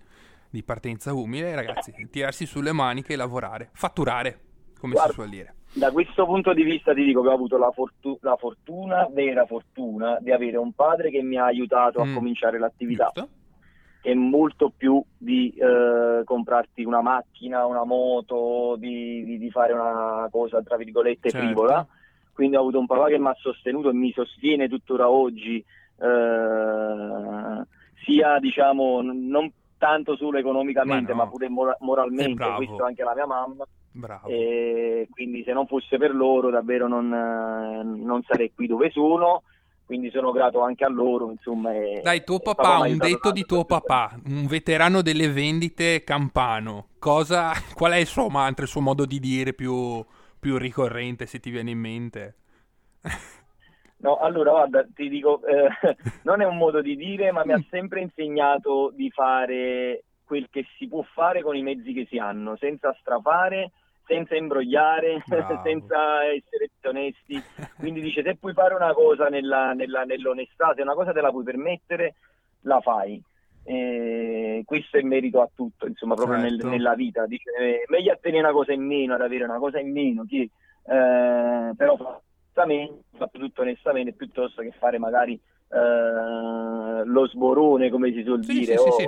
di 0.51 0.65
partenza 0.65 1.15
umile, 1.15 1.55
ragazzi, 1.55 1.93
tirarsi 2.11 2.45
sulle 2.45 2.73
maniche 2.73 3.13
e 3.13 3.17
lavorare, 3.17 3.71
fatturare, 3.73 4.41
come 4.79 4.95
Guarda, 4.95 5.11
si 5.11 5.15
suol 5.15 5.29
dire. 5.29 5.55
Da 5.73 5.93
questo 5.93 6.27
punto 6.27 6.53
di 6.53 6.65
vista 6.65 6.93
ti 6.93 7.05
dico 7.05 7.23
che 7.23 7.29
ho 7.29 7.33
avuto 7.33 7.57
la, 7.57 7.71
fortu- 7.71 8.19
la 8.23 8.37
fortuna, 8.37 9.09
vera 9.13 9.47
fortuna, 9.47 10.19
di 10.21 10.33
avere 10.33 10.57
un 10.57 10.73
padre 10.73 11.11
che 11.11 11.23
mi 11.23 11.37
ha 11.37 11.45
aiutato 11.45 12.05
mm. 12.05 12.11
a 12.11 12.15
cominciare 12.15 12.59
l'attività. 12.59 13.11
Giusto. 13.15 13.29
Che 14.01 14.11
è 14.11 14.15
molto 14.15 14.73
più 14.75 15.01
di 15.17 15.55
eh, 15.55 16.23
comprarti 16.25 16.85
una 16.85 17.03
macchina, 17.03 17.67
una 17.67 17.85
moto, 17.85 18.75
di, 18.79 19.23
di, 19.25 19.39
di, 19.39 19.51
fare 19.51 19.75
una 19.75 20.27
cosa 20.31 20.63
tra 20.63 20.77
virgolette 20.77 21.31
certo. 21.31 21.47
frivola. 21.47 21.87
Quindi 22.33 22.57
ho 22.57 22.61
avuto 22.61 22.79
un 22.79 22.87
papà 22.87 23.09
che 23.09 23.19
mi 23.19 23.29
ha 23.29 23.37
sostenuto 23.39 23.91
e 23.91 23.93
mi 23.93 24.11
sostiene 24.13 24.69
tuttora 24.69 25.11
oggi, 25.11 25.59
eh, 25.59 27.65
sia 28.03 28.39
diciamo 28.41 29.03
non 29.03 29.53
tanto 29.81 30.15
solo 30.17 30.37
economicamente, 30.37 31.15
ma, 31.15 31.25
no. 31.25 31.25
ma 31.25 31.31
pure 31.31 31.49
mor- 31.49 31.77
moralmente, 31.81 32.53
questo 32.57 32.85
anche 32.85 33.03
la 33.03 33.15
mia 33.15 33.27
mamma. 33.27 33.65
Bravo. 33.93 34.29
E 34.29 35.09
quindi 35.11 35.43
se 35.43 35.53
non 35.53 35.67
fosse 35.67 35.97
per 35.97 36.15
loro 36.15 36.51
davvero 36.51 36.87
non, 36.87 37.09
non 37.09 38.23
sarei 38.23 38.53
qui 38.55 38.67
dove 38.67 38.91
sono 38.91 39.43
quindi 39.91 40.11
sono 40.13 40.31
grato 40.31 40.61
anche 40.61 40.85
a 40.85 40.89
loro. 40.89 41.33
Insomma, 41.33 41.71
Dai, 42.01 42.23
tuo 42.23 42.39
papà, 42.39 42.79
un 42.87 42.97
detto 42.97 43.33
di 43.33 43.45
tuo 43.45 43.65
papà, 43.65 44.21
un 44.27 44.47
veterano 44.47 45.03
delle 45.03 45.29
vendite 45.29 46.05
campano, 46.05 46.91
cosa, 47.01 47.51
qual 47.75 47.91
è 47.91 47.97
il 47.97 48.07
suo 48.07 48.29
mantra, 48.29 48.63
il 48.63 48.71
suo 48.71 48.81
modo 48.81 49.05
di 49.05 49.19
dire 49.19 49.53
più, 49.53 50.05
più 50.39 50.59
ricorrente, 50.59 51.27
se 51.27 51.41
ti 51.41 51.51
viene 51.51 51.73
in 51.73 51.79
mente? 51.81 52.35
No, 54.01 54.17
allora 54.17 54.51
guarda, 54.51 54.87
ti 54.95 55.09
dico, 55.09 55.43
eh, 55.45 55.69
non 56.25 56.41
è 56.41 56.47
un 56.47 56.57
modo 56.57 56.81
di 56.81 56.97
dire, 56.97 57.33
ma 57.33 57.45
mi 57.45 57.53
ha 57.53 57.65
sempre 57.69 58.01
insegnato 58.01 58.93
di 58.95 59.11
fare 59.11 60.05
quel 60.25 60.49
che 60.51 60.65
si 60.79 60.89
può 60.89 61.03
fare 61.03 61.43
con 61.43 61.57
i 61.57 61.63
mezzi 61.63 61.93
che 61.93 62.07
si 62.09 62.17
hanno, 62.17 62.57
senza 62.57 62.97
strafare, 63.01 63.73
senza 64.07 64.37
imbrogliare, 64.37 65.23
senza 65.63 66.25
essere 66.25 66.71
onesti. 66.85 67.43
Quindi 67.79 68.01
dice, 68.01 68.23
se 68.23 68.37
puoi 68.37 68.55
fare 68.55 68.75
una 68.75 68.93
cosa 68.95 69.29
nella, 69.29 69.73
nella, 69.73 70.05
nell'onestà, 70.05 70.73
se 70.75 70.83
una 70.83 70.95
cosa 70.95 71.13
te 71.13 71.21
la 71.21 71.31
puoi 71.31 71.45
permettere, 71.45 72.15
la 72.63 72.81
fai. 72.81 73.23
Eh, 73.63 74.63
questo 74.65 74.97
è 74.97 75.03
merito 75.03 75.43
a 75.43 75.51
tutto, 75.55 75.87
insomma, 75.87 76.15
proprio 76.15 76.41
certo. 76.41 76.57
nel, 76.57 76.67
nella 76.67 76.95
vita. 76.95 77.27
Dice, 77.27 77.51
eh, 77.59 77.85
meglio 77.89 78.13
a 78.13 78.19
tenere 78.21 78.45
una 78.45 78.53
cosa 78.53 78.73
in 78.73 78.87
meno, 78.87 79.15
ad 79.15 79.21
avere 79.21 79.45
una 79.45 79.59
cosa 79.59 79.79
in 79.79 79.93
meno, 79.93 80.25
che, 80.27 80.49
eh, 80.87 81.73
però 81.77 82.21
onestamente, 82.63 83.03
fatto 83.17 83.39
tutto 83.39 83.63
onestamente, 83.63 84.13
piuttosto 84.13 84.63
che 84.63 84.73
fare 84.73 84.99
magari 84.99 85.35
eh, 85.35 87.05
lo 87.05 87.27
sborone, 87.29 87.91
come 87.91 88.13
si 88.13 88.23
suol 88.23 88.45
sì, 88.45 88.53
dire, 88.53 88.77
sì, 88.77 88.89
o, 88.89 88.93
sì, 88.93 89.05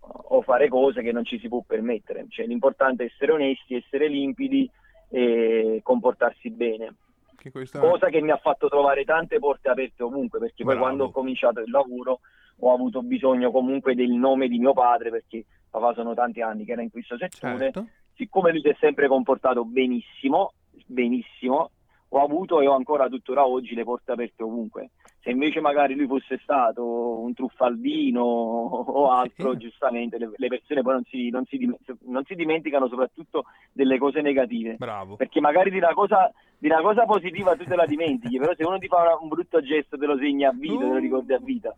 o, 0.00 0.42
fare 0.42 0.68
cose 0.68 1.02
che 1.02 1.12
non 1.12 1.24
ci 1.24 1.38
si 1.38 1.48
può 1.48 1.62
permettere. 1.66 2.26
Cioè, 2.28 2.46
l'importante 2.46 3.04
è 3.04 3.06
essere 3.06 3.32
onesti, 3.32 3.74
essere 3.74 4.08
limpidi 4.08 4.68
e 5.08 5.80
comportarsi 5.82 6.50
bene. 6.50 6.94
Che 7.36 7.50
questa... 7.50 7.80
Cosa 7.80 8.08
che 8.08 8.20
mi 8.20 8.30
ha 8.30 8.36
fatto 8.36 8.68
trovare 8.68 9.04
tante 9.04 9.38
porte 9.38 9.68
aperte 9.68 10.02
ovunque, 10.02 10.38
perché 10.38 10.64
Bravo. 10.64 10.78
poi 10.78 10.88
quando 10.88 11.04
ho 11.04 11.10
cominciato 11.10 11.60
il 11.60 11.70
lavoro 11.70 12.20
ho 12.64 12.72
avuto 12.72 13.02
bisogno 13.02 13.50
comunque 13.50 13.94
del 13.94 14.10
nome 14.10 14.48
di 14.48 14.58
mio 14.58 14.72
padre, 14.72 15.10
perché 15.10 15.44
papà 15.68 15.94
sono 15.94 16.14
tanti 16.14 16.40
anni 16.40 16.64
che 16.64 16.72
era 16.72 16.82
in 16.82 16.90
questo 16.90 17.16
settore. 17.16 17.58
Certo. 17.58 17.88
Siccome 18.14 18.52
lui 18.52 18.60
si 18.60 18.68
è 18.68 18.76
sempre 18.78 19.08
comportato 19.08 19.64
benissimo, 19.64 20.52
benissimo, 20.86 21.70
ho 22.14 22.22
avuto 22.22 22.60
e 22.60 22.66
ho 22.66 22.74
ancora 22.74 23.08
tuttora 23.08 23.46
oggi 23.46 23.74
le 23.74 23.84
porte 23.84 24.12
aperte 24.12 24.42
ovunque. 24.42 24.90
Se 25.20 25.30
invece 25.30 25.60
magari 25.60 25.94
lui 25.94 26.06
fosse 26.06 26.38
stato 26.42 26.84
un 26.84 27.32
truffaldino 27.32 28.22
o 28.22 29.10
altro, 29.10 29.52
sì. 29.52 29.58
giustamente 29.58 30.18
le, 30.18 30.30
le, 30.34 30.48
persone 30.48 30.82
poi 30.82 30.92
non 30.94 31.04
si, 31.04 31.30
non, 31.30 31.44
si, 31.46 31.74
non 32.06 32.24
si, 32.24 32.34
dimenticano 32.34 32.88
soprattutto 32.88 33.44
delle 33.72 33.98
cose 33.98 34.20
negative. 34.20 34.74
Bravo. 34.74 35.16
Perché 35.16 35.40
magari 35.40 35.70
di 35.70 35.78
una, 35.78 35.94
cosa, 35.94 36.30
di 36.58 36.66
una 36.66 36.82
cosa 36.82 37.04
positiva 37.04 37.56
tu 37.56 37.64
te 37.64 37.76
la 37.76 37.86
dimentichi, 37.86 38.38
però 38.38 38.52
se 38.54 38.64
uno 38.64 38.78
ti 38.78 38.88
fa 38.88 39.00
una, 39.00 39.18
un 39.18 39.28
brutto 39.28 39.62
gesto 39.62 39.96
te 39.96 40.06
lo 40.06 40.18
segni 40.18 40.44
a 40.44 40.52
vita, 40.52 40.74
uh. 40.74 40.78
te 40.80 40.86
lo 40.86 40.98
ricordi 40.98 41.32
a 41.32 41.38
vita. 41.38 41.74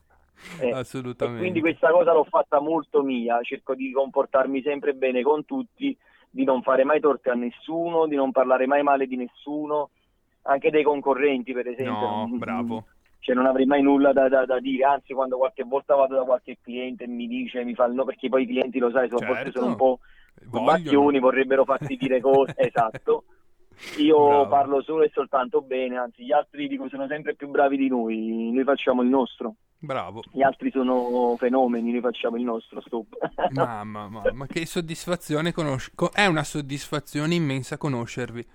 Eh, 0.58 0.72
Assolutamente. 0.72 1.40
quindi 1.40 1.60
questa 1.60 1.90
cosa 1.90 2.12
l'ho 2.12 2.24
fatta 2.24 2.60
molto 2.60 3.02
mia, 3.02 3.40
cerco 3.42 3.74
di 3.76 3.92
comportarmi 3.92 4.62
sempre 4.62 4.94
bene 4.94 5.22
con 5.22 5.44
tutti, 5.44 5.96
di 6.28 6.42
non 6.42 6.60
fare 6.62 6.82
mai 6.82 6.98
torte 6.98 7.30
a 7.30 7.34
nessuno, 7.34 8.06
di 8.08 8.16
non 8.16 8.32
parlare 8.32 8.66
mai 8.66 8.82
male 8.82 9.06
di 9.06 9.16
nessuno 9.16 9.90
anche 10.44 10.70
dei 10.70 10.82
concorrenti, 10.82 11.52
per 11.52 11.68
esempio. 11.68 11.92
No, 11.92 12.28
bravo. 12.32 12.84
Cioè 13.24 13.34
non 13.34 13.46
avrei 13.46 13.64
mai 13.64 13.80
nulla 13.80 14.12
da, 14.12 14.28
da, 14.28 14.44
da, 14.44 14.60
dire, 14.60 14.84
anzi 14.84 15.14
quando 15.14 15.38
qualche 15.38 15.62
volta 15.62 15.94
vado 15.94 16.14
da 16.14 16.24
qualche 16.24 16.58
cliente 16.62 17.04
e 17.04 17.06
mi 17.06 17.26
dice, 17.26 17.64
mi 17.64 17.72
fa 17.74 17.86
no, 17.86 18.04
perché 18.04 18.28
poi 18.28 18.42
i 18.42 18.46
clienti 18.46 18.78
lo 18.78 18.90
sai, 18.90 19.08
sono, 19.08 19.20
certo. 19.20 19.34
volte 19.34 19.50
sono 19.50 19.66
un 19.68 19.76
po' 19.76 19.98
bacchioni, 20.62 21.18
vorrebbero 21.20 21.64
farti 21.64 21.96
dire 21.96 22.20
cose, 22.20 22.52
esatto. 22.60 23.24
Io 23.96 24.26
Bravo. 24.26 24.48
parlo 24.48 24.82
solo 24.82 25.04
e 25.04 25.10
soltanto 25.14 25.62
bene, 25.62 25.96
anzi 25.96 26.24
gli 26.24 26.32
altri 26.32 26.68
dico 26.68 26.86
sono 26.90 27.06
sempre 27.06 27.34
più 27.34 27.48
bravi 27.48 27.78
di 27.78 27.88
noi, 27.88 28.50
noi 28.52 28.64
facciamo 28.64 29.00
il 29.00 29.08
nostro. 29.08 29.54
Bravo. 29.78 30.22
Gli 30.30 30.42
altri 30.42 30.70
sono 30.70 31.34
fenomeni, 31.38 31.92
noi 31.92 32.00
facciamo 32.00 32.36
il 32.36 32.44
nostro, 32.44 32.82
stop. 32.82 33.06
Mamma, 33.52 34.08
mamma, 34.08 34.32
ma 34.32 34.46
che 34.46 34.66
soddisfazione 34.66 35.52
conosci- 35.52 35.92
è 36.12 36.26
una 36.26 36.44
soddisfazione 36.44 37.34
immensa 37.34 37.78
conoscervi. 37.78 38.46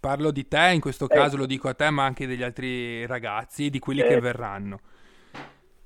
Parlo 0.00 0.30
di 0.30 0.46
te, 0.46 0.70
in 0.72 0.80
questo 0.80 1.06
caso 1.06 1.34
eh. 1.34 1.38
lo 1.38 1.46
dico 1.46 1.68
a 1.68 1.74
te, 1.74 1.90
ma 1.90 2.04
anche 2.04 2.26
degli 2.26 2.42
altri 2.42 3.04
ragazzi 3.06 3.70
di 3.70 3.78
quelli 3.78 4.00
certo. 4.00 4.14
che 4.14 4.20
verranno. 4.20 4.80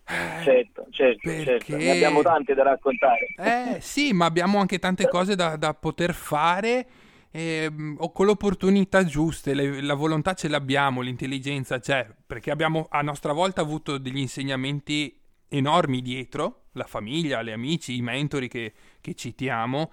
Certo, 0.05 0.87
certo, 0.91 1.21
Perché... 1.23 1.45
certo, 1.45 1.77
ne 1.77 1.91
abbiamo 1.91 2.23
tante 2.23 2.55
da 2.55 2.65
raccontare. 2.65 3.35
Eh 3.39 3.81
sì, 3.81 4.13
ma 4.13 4.27
abbiamo 4.27 4.59
anche 4.59 4.79
tante 4.79 5.09
cose 5.09 5.35
da, 5.35 5.57
da 5.57 5.73
poter 5.73 6.13
fare 6.13 6.87
eh, 7.31 7.71
o 7.97 8.13
con 8.13 8.27
le 8.27 8.33
opportunità 8.33 9.05
giuste, 9.05 9.55
le, 9.55 9.81
la 9.81 9.95
volontà 9.95 10.35
ce 10.35 10.49
l'abbiamo, 10.49 11.01
l'intelligenza 11.01 11.79
c'è, 11.79 12.07
perché 12.27 12.51
abbiamo 12.51 12.87
a 12.91 13.01
nostra 13.01 13.33
volta 13.33 13.63
avuto 13.63 13.97
degli 13.97 14.19
insegnamenti 14.19 15.19
enormi 15.49 16.03
dietro, 16.03 16.65
la 16.73 16.85
famiglia, 16.85 17.43
gli 17.43 17.51
amici, 17.51 17.97
i 17.97 18.03
mentori 18.03 18.49
che, 18.49 18.73
che 19.01 19.15
citiamo 19.15 19.91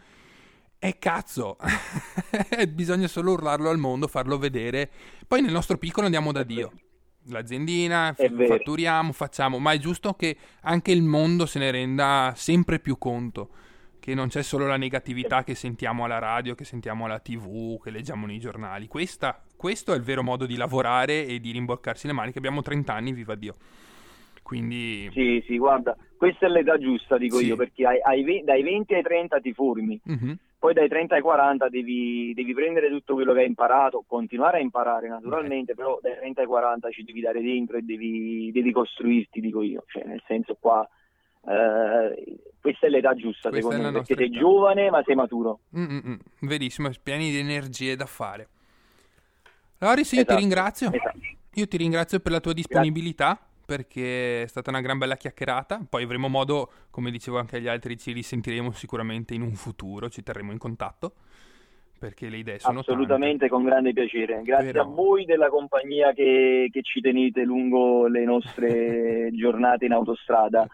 e 0.80 0.98
cazzo, 0.98 1.58
bisogna 2.74 3.08
solo 3.08 3.34
urlarlo 3.34 3.70
al 3.70 3.78
mondo, 3.78 4.08
farlo 4.08 4.38
vedere. 4.38 4.90
Poi 5.28 5.42
nel 5.42 5.52
nostro 5.52 5.78
piccolo 5.78 6.06
andiamo 6.06 6.32
da 6.32 6.44
Dio. 6.44 6.72
L'aziendina, 7.28 8.16
fatturiamo, 8.16 9.12
facciamo, 9.12 9.60
ma 9.60 9.74
è 9.74 9.78
giusto 9.78 10.14
che 10.14 10.36
anche 10.62 10.92
il 10.92 11.04
mondo 11.04 11.46
se 11.46 11.60
ne 11.60 11.70
renda 11.70 12.34
sempre 12.36 12.80
più 12.80 12.98
conto. 12.98 13.50
Che 14.00 14.16
non 14.16 14.30
c'è 14.30 14.42
solo 14.42 14.66
la 14.66 14.78
negatività 14.78 15.44
che 15.44 15.54
sentiamo 15.54 16.06
alla 16.06 16.20
radio, 16.20 16.56
che 16.56 16.64
sentiamo 16.64 17.06
alla 17.06 17.20
tv, 17.20 17.80
che 17.84 17.92
leggiamo 17.92 18.26
nei 18.26 18.40
giornali. 18.40 18.88
Questa 18.88 19.44
questo 19.60 19.92
è 19.92 19.98
il 19.98 20.04
vero 20.04 20.24
modo 20.24 20.46
di 20.46 20.56
lavorare 20.56 21.26
e 21.26 21.42
di 21.42 21.52
rimboccarsi 21.52 22.08
le 22.08 22.14
maniche. 22.14 22.38
Abbiamo 22.38 22.62
30 22.62 22.94
anni, 22.94 23.12
viva 23.12 23.36
Dio. 23.36 23.56
Quindi... 24.42 25.10
Sì, 25.12 25.44
sì, 25.46 25.58
guarda, 25.58 25.98
questa 26.16 26.46
è 26.46 26.50
l'età 26.50 26.78
giusta, 26.78 27.18
dico 27.18 27.40
sì. 27.40 27.48
io, 27.48 27.58
perché 27.58 27.86
ai, 27.86 28.00
ai, 28.02 28.42
dai 28.46 28.64
20 28.64 28.94
ai 28.94 29.02
30 29.02 29.40
ti 29.42 29.52
formi, 29.52 30.00
uh-huh. 30.02 30.38
Poi 30.60 30.74
dai 30.74 30.90
30 30.90 31.16
ai 31.16 31.22
40 31.22 31.70
devi, 31.70 32.34
devi, 32.36 32.54
prendere 32.54 32.90
tutto 32.90 33.14
quello 33.14 33.34
che 33.34 33.40
hai 33.40 33.48
imparato, 33.48 34.04
continuare 34.06 34.58
a 34.58 34.62
imparare 34.62 35.08
naturalmente, 35.08 35.74
Beh. 35.74 35.82
però 35.82 36.00
dai 36.02 36.18
30 36.18 36.42
ai 36.42 36.48
40 36.48 36.92
ci 36.92 37.04
devi 37.06 37.22
dare 37.22 37.42
dentro 37.42 37.78
e 37.78 37.82
devi, 37.82 38.52
devi 38.52 38.72
costruirti, 38.74 39.40
dico 39.40 39.62
io, 39.64 39.84
cioè 39.88 40.04
nel 40.04 40.22
senso 40.28 40.58
qua... 40.60 40.88
Eh, 41.48 42.42
questa 42.60 42.88
è 42.88 42.90
l'età 42.90 43.16
giusta 43.16 43.48
questa 43.48 43.72
secondo 43.72 43.92
me, 43.92 43.98
perché 44.00 44.16
sei 44.16 44.26
età. 44.26 44.38
giovane 44.38 44.90
ma 44.90 45.02
sei 45.06 45.16
maturo. 45.16 45.60
Mm-mm, 45.76 46.20
verissimo, 46.42 46.90
pieni 47.02 47.32
di 47.32 47.38
energie 47.38 47.96
da 47.96 48.06
fare. 48.06 48.50
Loris, 49.78 50.12
io 50.12 50.20
esatto, 50.20 50.36
ti 50.36 50.40
ringrazio. 50.42 50.92
Esatto. 50.92 51.18
Io 51.54 51.68
ti 51.68 51.78
ringrazio 51.78 52.20
per 52.20 52.34
la 52.34 52.40
tua 52.42 52.52
disponibilità. 52.52 53.28
Grazie 53.28 53.49
perché 53.70 54.42
è 54.42 54.48
stata 54.48 54.72
una 54.72 54.82
gran 54.82 54.98
bella 54.98 55.16
chiacchierata. 55.16 55.86
Poi 55.88 56.02
avremo 56.02 56.28
modo, 56.28 56.72
come 56.90 57.12
dicevo 57.12 57.38
anche 57.38 57.58
agli 57.58 57.68
altri, 57.68 57.98
ci 57.98 58.12
risentiremo 58.14 58.72
sicuramente 58.72 59.36
in 59.36 59.44
un 59.44 59.54
futuro, 59.54 60.10
ci 60.10 60.24
terremo 60.24 60.52
in 60.52 60.58
contatto. 60.58 61.14
Perché 62.00 62.30
le 62.30 62.38
idee 62.38 62.60
sono 62.60 62.80
Assolutamente 62.80 63.48
tante. 63.48 63.54
con 63.54 63.64
grande 63.66 63.94
piacere. 63.94 64.42
Grazie 64.42 64.72
Però... 64.72 64.86
a 64.86 64.88
voi 64.88 65.26
della 65.26 65.50
compagnia 65.50 66.14
che, 66.14 66.70
che 66.72 66.82
ci 66.82 67.02
tenete 67.02 67.44
lungo 67.44 68.08
le 68.08 68.24
nostre 68.24 69.30
giornate 69.38 69.86
in 69.86 69.92
autostrada. 69.92 70.66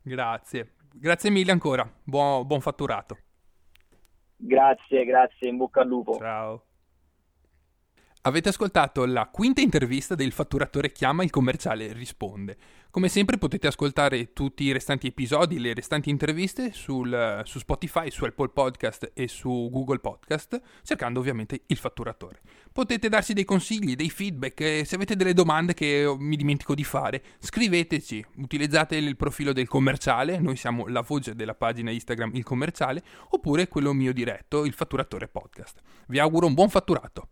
Grazie. 0.00 0.74
Grazie 0.94 1.30
mille 1.30 1.52
ancora. 1.52 1.86
Buon, 2.02 2.46
buon 2.46 2.60
fatturato. 2.60 3.18
Grazie, 4.36 5.04
grazie. 5.04 5.48
In 5.48 5.56
bocca 5.56 5.80
al 5.82 5.88
lupo. 5.88 6.16
Ciao. 6.16 6.62
Avete 8.24 8.50
ascoltato 8.50 9.04
la 9.04 9.26
quinta 9.26 9.60
intervista 9.62 10.14
del 10.14 10.30
fatturatore 10.30 10.92
chiama, 10.92 11.24
il 11.24 11.30
commerciale 11.30 11.92
risponde. 11.92 12.56
Come 12.88 13.08
sempre 13.08 13.36
potete 13.36 13.66
ascoltare 13.66 14.32
tutti 14.32 14.62
i 14.62 14.70
restanti 14.70 15.08
episodi, 15.08 15.58
le 15.58 15.74
restanti 15.74 16.08
interviste 16.08 16.72
sul, 16.72 17.42
su 17.44 17.58
Spotify, 17.58 18.12
su 18.12 18.24
Apple 18.24 18.50
Podcast 18.50 19.10
e 19.12 19.26
su 19.26 19.68
Google 19.72 19.98
Podcast, 19.98 20.60
cercando 20.84 21.18
ovviamente 21.18 21.62
il 21.66 21.76
fatturatore. 21.76 22.42
Potete 22.72 23.08
darsi 23.08 23.32
dei 23.32 23.44
consigli, 23.44 23.96
dei 23.96 24.10
feedback, 24.10 24.60
e 24.60 24.84
se 24.84 24.94
avete 24.94 25.16
delle 25.16 25.34
domande 25.34 25.74
che 25.74 26.14
mi 26.16 26.36
dimentico 26.36 26.76
di 26.76 26.84
fare, 26.84 27.24
scriveteci, 27.40 28.24
utilizzate 28.36 28.94
il 28.94 29.16
profilo 29.16 29.52
del 29.52 29.66
commerciale, 29.66 30.38
noi 30.38 30.54
siamo 30.54 30.86
la 30.86 31.00
voce 31.00 31.34
della 31.34 31.56
pagina 31.56 31.90
Instagram 31.90 32.36
Il 32.36 32.44
Commerciale, 32.44 33.02
oppure 33.30 33.66
quello 33.66 33.92
mio 33.92 34.12
diretto, 34.12 34.64
il 34.64 34.74
fatturatore 34.74 35.26
podcast. 35.26 35.80
Vi 36.06 36.20
auguro 36.20 36.46
un 36.46 36.54
buon 36.54 36.68
fatturato. 36.68 37.26